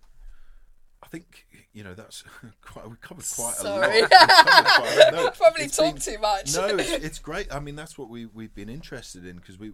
[1.03, 2.25] I think you know that's
[2.63, 2.89] quite.
[2.89, 3.99] We covered quite Sorry.
[3.99, 4.11] a lot.
[4.11, 7.53] Quite no, probably it's talk been- too much no, it's, it's great.
[7.53, 9.73] I mean, that's what we we've been interested in because we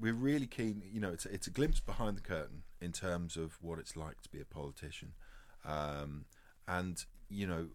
[0.00, 0.82] we're really keen.
[0.92, 4.20] You know, it's it's a glimpse behind the curtain in terms of what it's like
[4.22, 5.12] to be a politician,
[5.64, 6.24] um,
[6.68, 7.68] and you know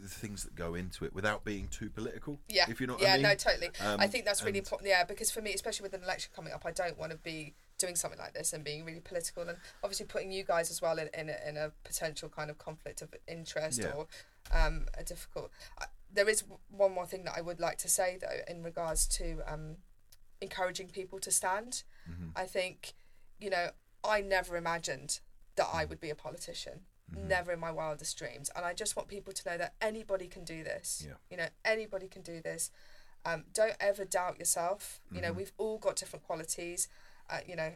[0.00, 2.40] the things that go into it without being too political.
[2.48, 3.22] yeah if you know what yeah I mean.
[3.22, 6.02] no totally Um, i think that's really important yeah because for me especially with an
[6.02, 9.00] election coming up i don't want to be doing something like this and being really
[9.00, 12.50] political and obviously putting you guys as well in, in, a, in a potential kind
[12.50, 13.92] of conflict of interest Yeah.
[13.92, 14.06] or
[14.52, 18.18] um, a difficult I, there is one more thing that i would like to say
[18.20, 19.76] though in regards to um,
[20.40, 22.28] encouraging people to stand Mm-hmm.
[22.36, 22.92] i think
[23.40, 23.70] you know
[24.04, 25.20] i never imagined
[25.56, 25.74] that Mm.
[25.80, 26.80] i would be a politician
[27.12, 27.28] Mm-hmm.
[27.28, 30.42] never in my wildest dreams and i just want people to know that anybody can
[30.44, 31.14] do this Yeah.
[31.30, 32.70] you know anybody can do this
[33.26, 35.26] um, don't ever doubt yourself you Mm-hmm.
[35.26, 36.88] know we've all got different qualities
[37.30, 37.72] uh, you know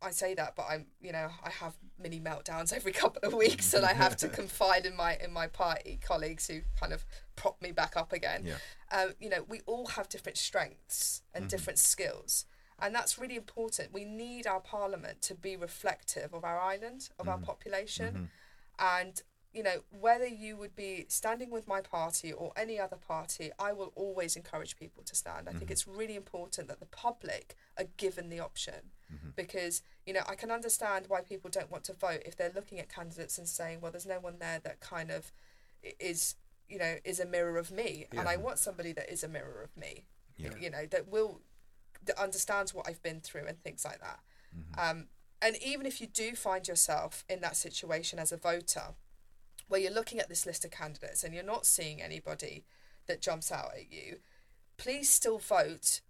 [0.00, 3.74] I say that, but I'm, you know, I have mini meltdowns every couple of weeks,
[3.74, 7.60] and I have to confide in my in my party colleagues who kind of prop
[7.60, 8.44] me back up again.
[8.46, 8.58] Yeah.
[8.96, 11.48] Um, you know, we all have different strengths and Mm-hmm.
[11.48, 12.44] different skills,
[12.78, 13.92] and that's really important.
[13.92, 17.28] We need our parliament to be reflective of our island, of Mm-hmm.
[17.30, 18.30] our population,
[18.78, 19.20] and
[19.58, 23.72] you know whether you would be standing with my party or any other party i
[23.72, 25.48] will always encourage people to stand.
[25.48, 25.72] I think mm-hmm.
[25.72, 29.30] it's really important that the public are given the option mm-hmm.
[29.34, 32.78] because you know i can understand why people don't want to vote if they're looking
[32.78, 35.32] at candidates and saying well there's no one there that kind of
[35.98, 36.36] is
[36.68, 39.60] you know is a mirror of me and i want somebody that is a mirror
[39.64, 40.04] of me
[40.36, 40.50] Yeah.
[40.60, 41.40] you know that will
[42.04, 44.20] that understands what i've been through and things like that.
[44.56, 44.90] Mm-hmm.
[44.90, 45.06] Um,
[45.40, 48.94] and even if you do find yourself in that situation as a voter
[49.68, 52.64] where you're looking at this list of candidates and you're not seeing anybody
[53.06, 54.16] that jumps out at you,
[54.76, 56.00] please still vote.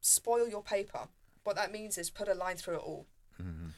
[0.00, 1.08] Spoil your paper.
[1.44, 3.06] What that means is put a line through it all,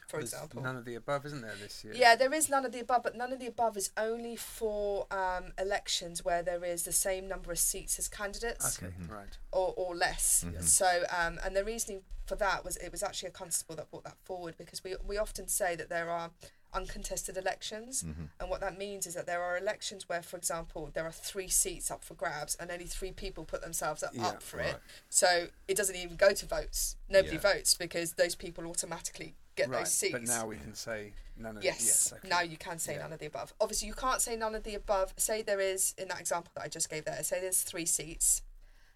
[0.09, 0.63] for There's example.
[0.63, 1.93] none of the above, isn't there, this year?
[1.97, 5.07] Yeah, there is none of the above, but none of the above is only for
[5.11, 9.37] um, elections where there is the same number of seats as candidates Okay, right.
[9.53, 10.45] or, or less.
[10.61, 14.05] So, um, and the reasoning for that was it was actually a constable that brought
[14.05, 16.31] that forward because we, we often say that there are
[16.75, 18.03] uncontested elections.
[18.03, 18.25] Mm-hmm.
[18.41, 21.49] And what that means is that there are elections where, for example, there are three
[21.49, 24.69] seats up for grabs and only three people put themselves up, Yeah, up for right.
[24.75, 24.81] it.
[25.09, 26.97] So it doesn't even go to votes.
[27.09, 27.41] Nobody Yeah.
[27.41, 29.81] votes because those people automatically get right.
[29.81, 30.13] those seats.
[30.13, 31.85] But now we can say none of Yes.
[31.85, 32.29] yes okay.
[32.29, 33.03] Now you can say Yeah.
[33.03, 33.55] none of the above.
[33.61, 35.15] Obviously, you can't say none of the above.
[35.17, 38.43] Say there is, in that example that I just gave there, say there's three seats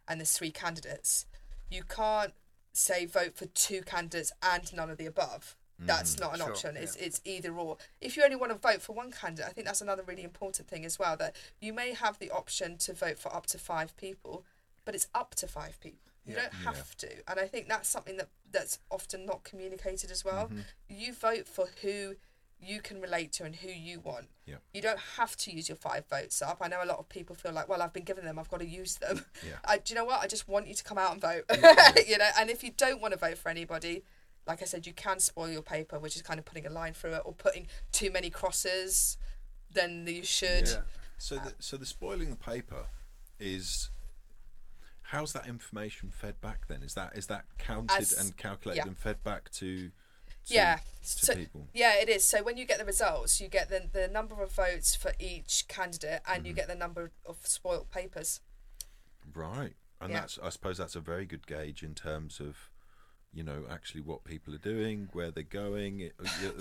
[0.07, 1.27] and there's three candidates.
[1.71, 2.35] You can't
[2.73, 5.57] say vote for two candidates and none of the above.
[5.87, 6.77] That's not an Sure, option.
[6.77, 7.07] It's yeah.
[7.07, 7.77] it's either or.
[8.01, 10.69] If you only want to vote for one candidate, I think that's another really important
[10.69, 11.17] thing as well.
[11.17, 14.45] That you may have the option to vote for up to five people,
[14.85, 15.99] but it's up to five people.
[16.25, 16.43] You Yeah.
[16.43, 20.47] don't have to, and I think that's something that that's often not communicated as well.
[20.47, 20.61] Mm-hmm.
[20.89, 22.15] You vote for who
[22.65, 24.29] you can relate to and who you want.
[24.47, 24.59] Yeah.
[24.73, 26.59] You don't have to use your five votes up.
[26.61, 28.61] I know a lot of people feel like, well, I've been given them, I've got
[28.61, 29.25] to use them.
[29.45, 29.55] Yeah.
[29.65, 30.21] I, do you know what?
[30.21, 31.43] I just want you to come out and vote.
[32.07, 34.05] you know, and if you don't want to vote for anybody,
[34.47, 36.95] like I said, you can spoil your paper, which is kind of putting a line
[36.95, 39.17] through it or putting too many crosses
[39.73, 40.69] than you should.
[40.69, 40.81] Yeah.
[41.19, 42.87] So the so the spoiling the paper
[43.39, 43.89] is
[45.07, 46.83] how's that information fed back then?
[46.83, 48.87] Is that is that counted As- and calculated yeah.
[48.89, 49.93] and fed back to, to
[50.55, 50.77] Yeah.
[50.77, 51.69] to So, people?
[51.73, 52.25] yeah, it is.
[52.25, 55.67] So when you get the results, you get the, the number of votes for each
[55.69, 56.47] candidate and Mm-hmm.
[56.47, 58.41] you get the number of spoilt papers.
[59.35, 59.75] Right.
[60.01, 60.21] And Yeah.
[60.21, 62.71] that's I suppose that's a very good gauge in terms of
[63.35, 66.15] you know actually what people are doing, where they're going, it,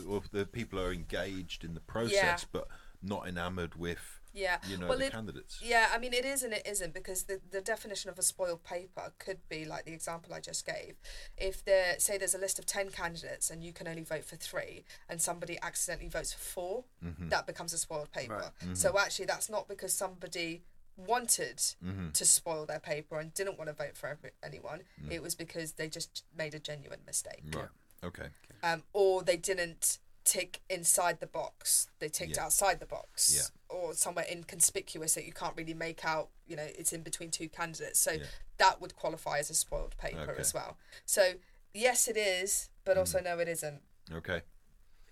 [0.08, 2.38] or the people are engaged in the process, Yeah.
[2.52, 2.68] but
[3.04, 4.60] not enamoured with Yeah.
[4.68, 5.60] you know well, the it- candidates.
[5.62, 8.64] Yeah, I mean, it is and it isn't because the, the definition of a spoiled
[8.64, 10.96] paper could be like the example I just gave.
[11.36, 14.36] If there, say, there's a list of 10 candidates and you can only vote for
[14.38, 17.30] three and somebody accidentally votes for 4 Mm-hmm.
[17.30, 18.52] that becomes a spoiled paper.
[18.64, 18.78] Right.
[18.78, 20.62] So actually, that's not because somebody
[21.08, 22.10] wanted Mm-hmm.
[22.12, 24.82] to spoil their paper and didn't want to vote for every, anyone.
[25.04, 25.12] Mm.
[25.12, 27.44] It was because they just made a genuine mistake.
[27.56, 27.66] Right.
[28.04, 28.28] Okay.
[28.64, 32.46] Um, or they didn't tick inside the box they ticked Yeah.
[32.46, 33.76] outside the box Yeah.
[33.76, 37.50] or somewhere inconspicuous that you can't really make out you know it's in between two
[37.50, 38.26] candidates so Yeah.
[38.58, 40.34] that would qualify as a spoiled paper Okay.
[40.34, 40.40] Mm.
[40.40, 40.78] as well
[41.08, 41.34] so
[41.74, 43.82] yes it is but also no it isn't
[44.14, 44.44] Okay.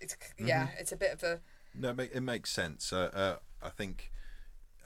[0.00, 0.78] it's yeah Mm-hmm.
[0.78, 1.40] it's a bit of a
[1.74, 2.92] No, it makes sense.
[2.92, 4.12] Uh, uh, I think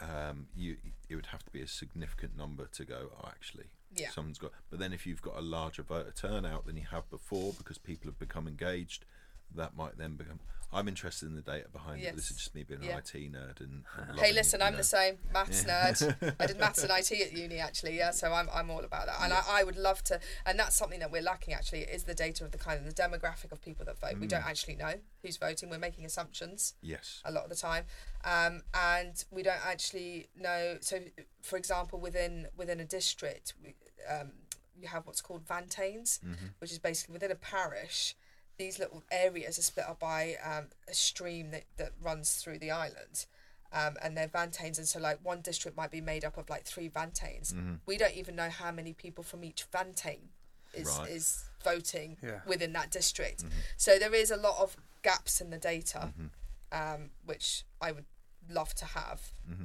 [0.05, 0.77] um, you
[1.09, 3.11] it would have to be a significant number to go.
[3.23, 4.11] Oh, actually, Yeah.
[4.11, 4.53] someone's got.
[4.71, 8.09] But then if you've got a larger voter turnout than you have before, because people
[8.11, 9.05] have become engaged,
[9.55, 10.41] that might then become.
[10.75, 12.15] I'm interested in the data behind it.
[12.17, 12.93] This is just me being Yeah.
[12.93, 13.85] an IT nerd and.
[14.09, 14.79] and hey listen it, i'm know.
[14.79, 18.49] the same maths nerd i did maths and it at uni actually yeah so i'm,
[18.53, 21.23] I'm all about that and I, I would love to and that's something that we're
[21.23, 24.19] lacking actually is the data of the kind of the demographic of people that vote
[24.19, 24.31] we Mm.
[24.31, 27.21] don't actually know who's voting we're making assumptions Yes.
[27.25, 27.85] a lot of the time
[28.25, 30.99] um, and we don't actually know so
[31.43, 33.75] for example within within a district we,
[34.13, 34.33] um,
[34.81, 36.19] you have what's called vingtaines
[36.59, 38.15] which is basically within a parish
[38.57, 42.71] these little areas are split up by um, a stream that, that runs through the
[42.71, 43.27] island
[43.73, 46.65] um, and they're vingtaines and so like one district might be made up of like
[46.65, 47.53] three vingtaines
[47.87, 50.29] we don't even know how many people from each vingtaine
[50.73, 51.11] is, Right.
[51.11, 52.41] is voting Yeah.
[52.47, 53.45] within that district
[53.77, 56.13] so there is a lot of gaps in the data
[56.73, 58.05] um, which I would
[58.51, 59.21] love to have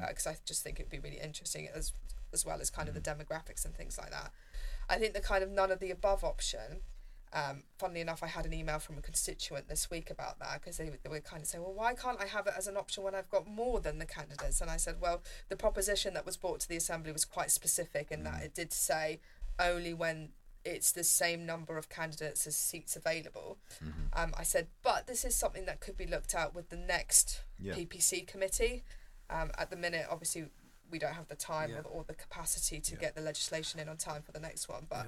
[0.08, 1.94] because I just think it would be really interesting as
[2.32, 4.32] as well as kind of the demographics and things like that.
[4.88, 6.82] I think the kind of none of the above option.
[7.32, 10.78] Um, funnily enough, I had an email from a constituent this week about that because
[10.78, 13.04] they, they were kind of saying, well, why can't I have it as an option
[13.04, 14.62] when I've got more than the candidates?
[14.62, 18.08] And I said, well, the proposition that was brought to the assembly was quite specific
[18.12, 19.20] in that it did say
[19.60, 20.30] only when
[20.66, 23.58] it's the same number of candidates as seats available.
[24.14, 27.44] Um, I said, but this is something that could be looked at with the next
[27.60, 27.74] Yeah.
[27.76, 28.84] PPC committee.
[29.30, 30.46] Um, at the minute, obviously,
[30.92, 31.78] we don't have the time Yeah.
[31.78, 33.00] or, the, or the capacity to Yeah.
[33.02, 34.88] get the legislation in on time for the next one.
[34.90, 35.08] But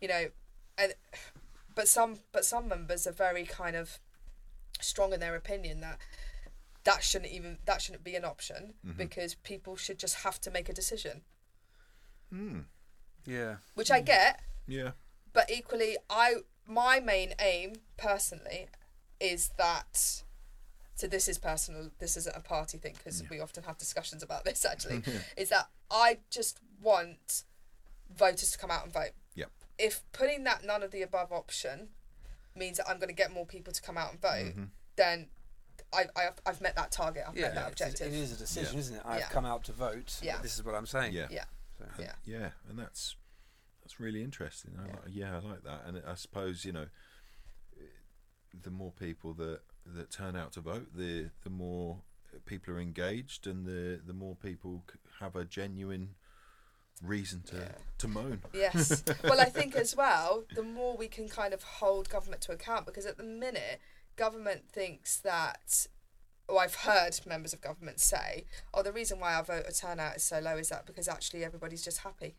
[0.00, 0.30] you know,
[0.78, 0.94] and
[1.74, 3.98] but some but some members are very kind of
[4.80, 5.98] strong in their opinion that
[6.84, 8.96] that shouldn't even that shouldn't be an option Mm-hmm.
[8.96, 11.22] because people should just have to make a decision,
[12.32, 12.64] Mm.
[13.26, 13.56] Yeah.
[13.74, 14.40] which I get.
[14.66, 14.92] Yeah.
[15.32, 16.34] but equally i
[16.66, 18.68] my main aim personally
[19.18, 20.22] is that
[20.94, 24.44] so this is personal this isn't a party thing because we often have discussions about
[24.44, 25.02] this actually
[25.36, 27.42] is that i just want
[28.16, 29.29] voters to come out and vote Yep.
[29.86, 31.88] If putting that none of the above option
[32.54, 34.64] means that i'm going to get more people to come out and vote Mm-hmm.
[34.96, 35.28] then
[35.92, 37.46] I, I, I've met that target i've Yeah.
[37.48, 38.80] met that it's- objective is a decision, Yeah.
[38.80, 39.02] isn't it?
[39.04, 39.28] I've Yeah.
[39.30, 40.20] come out to vote.
[40.22, 40.38] Yeah.
[40.42, 41.12] This is what I'm saying.
[41.14, 41.26] Yeah.
[41.30, 41.44] yeah
[41.78, 42.12] So, And- Yeah.
[42.24, 43.16] yeah, and that's
[43.82, 44.72] that's really interesting.
[44.78, 44.92] I Yeah.
[44.92, 45.80] Like, yeah, I like that.
[45.86, 46.86] And I suppose you know,
[48.62, 52.02] the more people that that turn out to vote, the the more
[52.46, 54.84] people are engaged, and the the more people
[55.18, 56.14] have a genuine
[57.00, 57.72] reason to Yeah.
[57.98, 58.42] to moan.
[58.52, 59.02] Yes.
[59.24, 62.86] well, I think as well, the more we can kind of hold government to account,
[62.86, 63.80] because at the minute,
[64.16, 65.86] government thinks that,
[66.48, 68.44] or I've heard members of government say,
[68.74, 71.84] oh, the reason why our voter turnout is so low is that because actually everybody's
[71.84, 72.36] just happy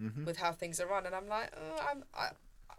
[0.00, 0.26] Mm-hmm.
[0.26, 1.06] with how things are run.
[1.06, 2.28] And I'm like, oh, I'm, I,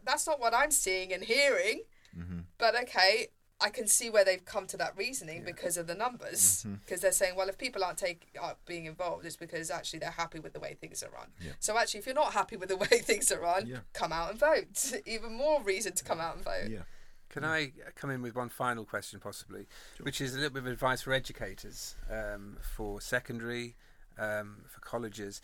[0.06, 1.82] that's not what I'm seeing and hearing.
[2.18, 2.40] Mm-hmm.
[2.58, 3.28] But okay,
[3.62, 5.46] I can see where they've come to that reasoning Yeah.
[5.52, 6.64] because of the numbers.
[6.66, 6.76] Mm-hmm.
[6.86, 10.12] Because they're saying, well, if people aren't take, are being involved, it's because actually they're
[10.12, 11.28] happy with the way things are run.
[11.42, 11.52] Yeah.
[11.60, 13.80] So actually, if you're not happy with the way things are run, Yeah.
[13.94, 14.94] come out and vote.
[15.06, 16.70] Even more reason to come out and vote.
[16.70, 16.84] Yeah.
[17.30, 20.04] Can I come in with one final question, possibly, Sure.
[20.06, 23.76] which is a little bit of advice for educators, um, for secondary,
[24.18, 25.42] um, for colleges.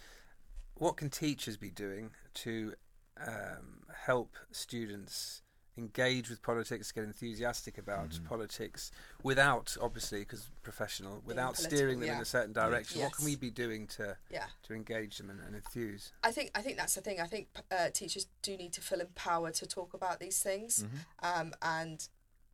[0.75, 2.73] What can teachers be doing to
[3.17, 5.41] um, help students
[5.77, 8.25] engage with politics, get enthusiastic about Mhm.
[8.25, 8.91] politics,
[9.23, 13.01] without obviously, because professional, without steering them in a certain direction?
[13.01, 14.47] What can we be doing to Yeah.
[14.63, 16.11] to engage them and, and enthuse?
[16.23, 17.19] I think I think that's the thing.
[17.19, 20.83] I think uh, teachers do need to feel empowered to talk about these things.
[20.83, 20.97] Mm-hmm.
[21.25, 22.07] Um, and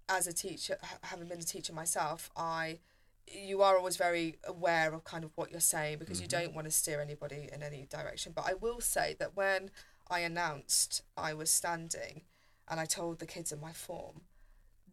[0.09, 2.79] as a teacher, having been a teacher myself, I
[3.27, 6.65] you are always very aware of kind of what you're saying because you don't want
[6.65, 8.33] to steer anybody in any direction.
[8.33, 9.71] But I will say that when
[10.09, 12.23] I announced I was standing,
[12.71, 14.21] and I told the kids in my form,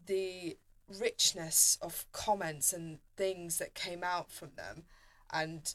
[0.06, 0.58] the
[1.00, 4.82] richness of comments and things that came out from them,
[5.32, 5.74] and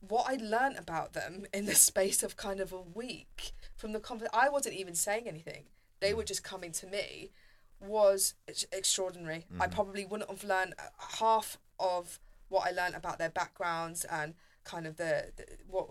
[0.00, 4.00] what I learnt about them in the space of kind of a week from the
[4.00, 5.64] conver- I wasn't even saying anything.
[6.00, 7.30] they were just coming to me
[7.80, 9.46] was ex- extraordinary.
[9.60, 10.88] I probably wouldn't have learned uh,
[11.20, 14.34] half of what I learned about their backgrounds and
[14.64, 15.88] kind of the, the what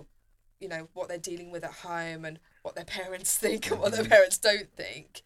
[0.60, 3.92] you know what they're dealing with at home and what their parents think and what
[3.94, 5.22] their parents don't think.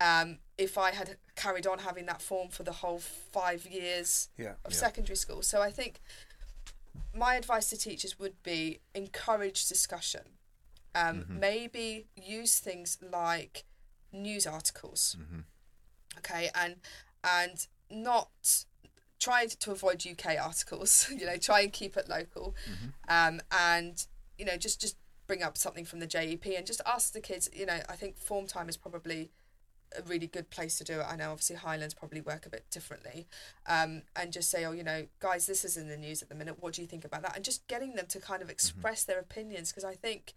[0.00, 4.54] Um, if I had carried on having that form for the whole five years Yeah.
[4.64, 4.78] of Yeah.
[4.78, 6.00] secondary school, so I think
[7.14, 10.22] my advice to teachers would be encourage discussion.
[10.94, 13.64] Um, Maybe use things like
[14.12, 15.16] news articles,
[16.18, 16.76] okay, and
[17.24, 18.64] and not
[19.18, 21.08] try to avoid UK articles.
[21.18, 22.54] You know, try and keep it local,
[23.08, 24.04] um, and
[24.38, 24.96] you know just just
[25.32, 27.48] bring up something from the JEP and just ask the kids.
[27.54, 29.30] You know, I think form time is probably
[29.98, 31.06] a really good place to do it.
[31.08, 33.26] I know obviously Highlands probably work a bit differently,
[33.66, 36.34] um, and just say, oh, you know, guys, this is in the news at the
[36.34, 36.56] minute.
[36.60, 37.34] What do you think about that?
[37.34, 40.34] And just getting them to kind of express their opinions because I think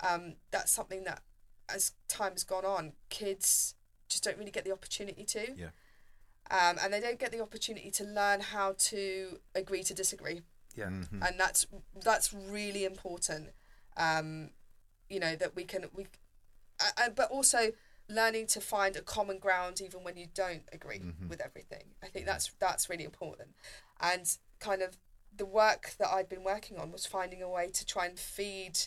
[0.00, 1.22] um, that's something that,
[1.68, 3.76] as time has gone on, kids
[4.08, 5.54] just don't really get the opportunity to.
[5.56, 5.70] Yeah.
[6.50, 10.42] Um, and they don't get the opportunity to learn how to agree to disagree
[10.74, 10.86] Yeah.
[10.86, 11.22] Mm-hmm.
[11.22, 11.64] and that's
[12.02, 13.50] that's really important
[13.96, 14.50] um
[15.08, 16.06] you know that we can we
[16.80, 17.72] uh, but also
[18.08, 21.28] learning to find a common ground even when you don't agree Mhm.
[21.28, 21.94] with everything.
[22.02, 23.54] I think that's that's really important.
[24.00, 24.26] And
[24.58, 24.98] kind of
[25.34, 28.78] the work that i'd been working on was finding a way to try and feed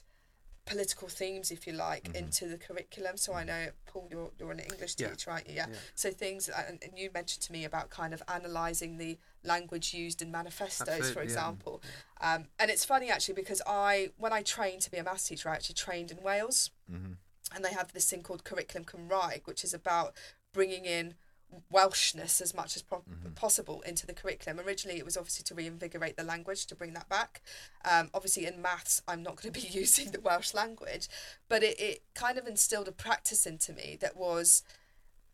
[0.66, 4.59] political themes if you like into the curriculum so i know paul you're, you're an
[4.59, 5.09] english Yeah.
[5.09, 5.76] teacher aren't you yeah, Yeah.
[5.93, 10.24] so things and, and you mentioned to me about kind of analyzing the language used
[10.24, 11.24] in manifestos for Absolutely, yeah.
[11.24, 11.82] example
[12.22, 15.49] um, and it's funny actually because I, when I trained to be a maths teacher,
[15.49, 17.13] I actually trained in Wales, Mm-hmm.
[17.55, 20.13] and they have this thing called Curriculum Cymreig, which is about
[20.53, 21.16] bringing in
[21.73, 23.03] Welshness as much as po-
[23.35, 24.59] possible into the curriculum.
[24.59, 27.41] Originally, it was obviously to reinvigorate the language, to bring that back.
[27.89, 31.07] Um, obviously, in maths, I'm not going to be using the Welsh language,
[31.47, 34.63] but it, it kind of instilled a practice into me that was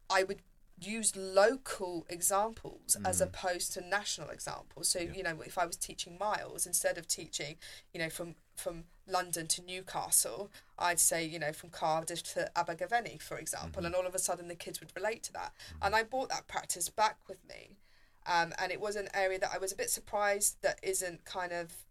[0.09, 0.41] I would
[0.83, 4.87] use local examples as opposed to national examples.
[4.89, 7.57] So you know, if I was teaching miles instead of teaching,
[7.93, 13.17] you know, from from London to Newcastle, I'd say you know from Cardiff to Abergavenny,
[13.17, 15.53] for example, and all of a sudden the kids would relate to that.
[15.81, 17.77] And I brought that practice back with me,
[18.25, 21.51] um, and it was an area that I was a bit surprised that isn't kind
[21.51, 21.85] of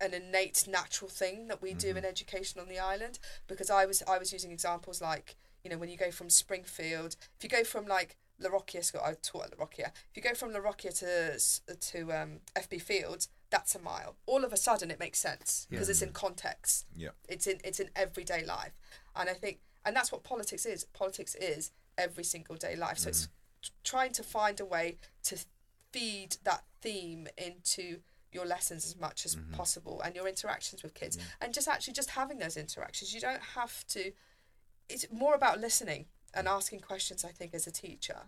[0.00, 4.02] an innate natural thing that we do in education on the island because I was
[4.08, 7.62] I was using examples like you know when you go from Springfield if you go
[7.62, 11.76] from like La Rocquier school I taught at if you go from La Rocquier to
[11.76, 14.16] to um, FB Fields that's a mile.
[14.26, 16.86] All of a sudden it makes sense because it's in context.
[16.96, 17.10] Yeah.
[17.28, 18.72] it's in it's in everyday life.
[19.14, 20.84] And I think and that's what politics is.
[20.92, 22.98] Politics is every single day life.
[22.98, 23.62] So it's mm-hmm.
[23.62, 25.38] t- trying to find a way to
[25.92, 27.98] feed that theme into
[28.32, 29.52] your lessons as much as mm-hmm.
[29.52, 31.16] possible and your interactions with kids.
[31.16, 31.44] Mm-hmm.
[31.44, 33.14] And just actually just having those interactions.
[33.14, 34.12] You don't have to
[34.88, 36.50] it's more about listening and mm.
[36.50, 38.18] asking questions i think as a teacher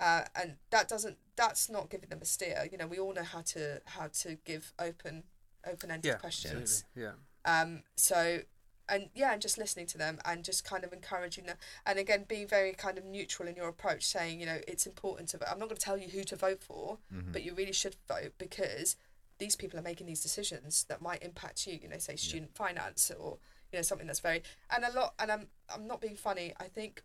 [0.00, 3.22] uh, and that doesn't that's not giving them a steer you know we all know
[3.22, 5.22] how to how to give open
[5.66, 6.14] open-ended Yeah.
[6.16, 7.02] questions absolutely,
[7.44, 7.60] Yeah.
[7.60, 8.40] um, so,
[8.88, 11.58] and yeah, and just listening to them and just kind of encouraging them.
[11.86, 15.28] And again, being very kind of neutral in your approach, saying, you know, it's important
[15.28, 15.48] to vote.
[15.50, 16.98] I'm not going to tell you who to vote for,
[17.30, 18.96] but you really should vote because
[19.38, 23.12] these people are making these decisions that might impact you, you know, say student finance
[23.16, 23.38] or,
[23.70, 24.42] you know, something that's very,
[24.74, 27.02] and a lot, and I'm, I'm not being funny, I think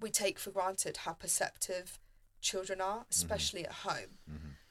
[0.00, 1.98] we take for granted how perceptive
[2.40, 4.18] children are, especially at home.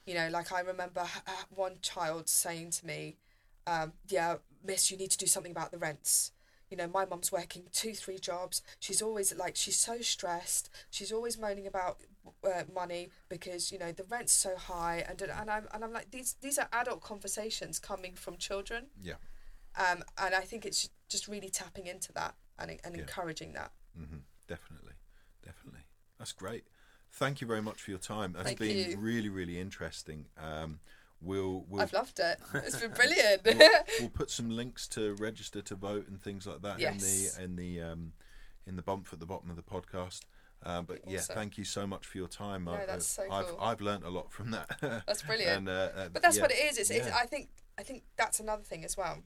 [0.05, 1.05] You know, like I remember
[1.49, 3.17] one child saying to me,
[3.65, 6.31] um, yeah, miss, you need to do something about the rents.
[6.69, 8.61] You know, my mum's working two, three jobs.
[8.79, 10.69] She's always like, she's so stressed.
[10.91, 11.97] She's always moaning about
[12.43, 16.11] uh, money because you know the rent's so high, and and I'm and I'm like,
[16.11, 19.13] these these are adult conversations coming from children, Yeah.
[19.75, 23.01] um, and I think it's just really tapping into that and and Yeah.
[23.01, 23.71] encouraging that.
[23.95, 24.01] hmm
[24.47, 24.84] Definitely, definitely.
[26.17, 26.63] That's great.
[27.11, 28.33] Thank you very much for your time.
[28.33, 28.97] That's Thank been you.
[28.97, 30.25] really, really interesting.
[30.41, 30.79] Um,
[31.21, 32.39] we'll we'll, I've loved it.
[32.53, 33.41] It's been brilliant.
[33.45, 33.69] we'll
[34.01, 36.93] we'll put some links to register to vote and things like that Yes.
[36.93, 38.13] in the in the um,
[38.67, 40.21] in the bump at the bottom of the podcast.
[40.63, 42.63] Um, but yeah, thank you so much for your time.
[42.65, 43.59] No, I, that's so I've cool.
[43.61, 44.77] I've learnt a lot from that.
[44.81, 45.57] That's brilliant.
[45.57, 46.41] and, uh, uh, But that's yeah.
[46.41, 46.77] what it is.
[46.79, 49.19] It's, it's I think I think that's another thing as well.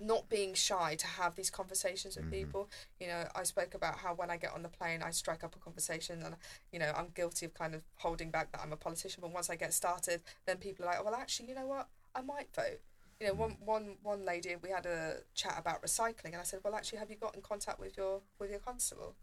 [0.00, 2.34] Not being shy to have these conversations with Mm-hmm.
[2.40, 2.68] people.
[3.00, 5.56] You know, I spoke about how when I get on the plane, I strike up
[5.56, 6.36] a conversation, and
[6.72, 9.20] you know, I'm guilty of kind of holding back that I'm a politician.
[9.22, 11.88] But once I get started, then people are like, oh, well, actually, you know what?
[12.14, 12.80] I might vote.
[13.20, 13.38] You know, Mm.
[13.38, 16.98] one one one lady, we had a chat about recycling, and I said, well, actually,
[16.98, 19.14] have you got in contact with your with your constable?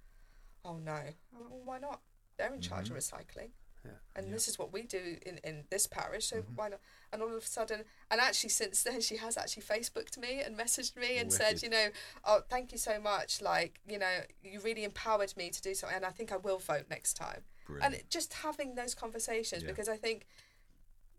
[0.65, 0.99] Oh no.
[1.32, 2.01] Well, why not?
[2.38, 2.97] They're in charge Mm-hmm.
[2.97, 3.49] of recycling.
[3.86, 3.91] Yeah.
[4.15, 4.34] And Yeah.
[4.34, 6.55] this is what we do in, in this parish, so Mhm.
[6.55, 6.79] why not?
[7.11, 10.57] And all of a sudden, and actually, since then, she has actually Facebooked me and
[10.57, 11.89] messaged me and said, you know,
[12.23, 13.41] oh, thank you so much.
[13.41, 16.59] Like, you know, you really empowered me to do something, and I think I will
[16.59, 17.43] vote next time.
[17.65, 17.86] Brilliant.
[17.86, 19.69] And it- just having those conversations, Yeah.
[19.69, 20.27] because I think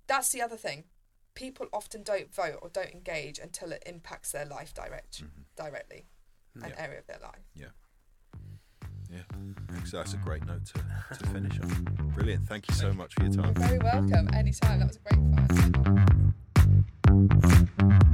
[0.06, 0.84] that's the other thing.
[1.34, 5.44] People often don't vote or don't engage until it impacts their life direct, Mhm.
[5.56, 6.06] directly,
[6.54, 7.42] an area of their life.
[7.54, 7.70] Yeah.
[9.14, 9.22] Yeah,
[9.84, 11.68] so that's a great note to, to finish on.
[12.14, 12.48] Brilliant.
[12.48, 13.54] Thank you so much for your time.
[13.56, 14.28] You're very welcome.
[14.34, 14.80] Anytime.
[14.80, 15.20] That was a great
[17.08, 18.13] fun.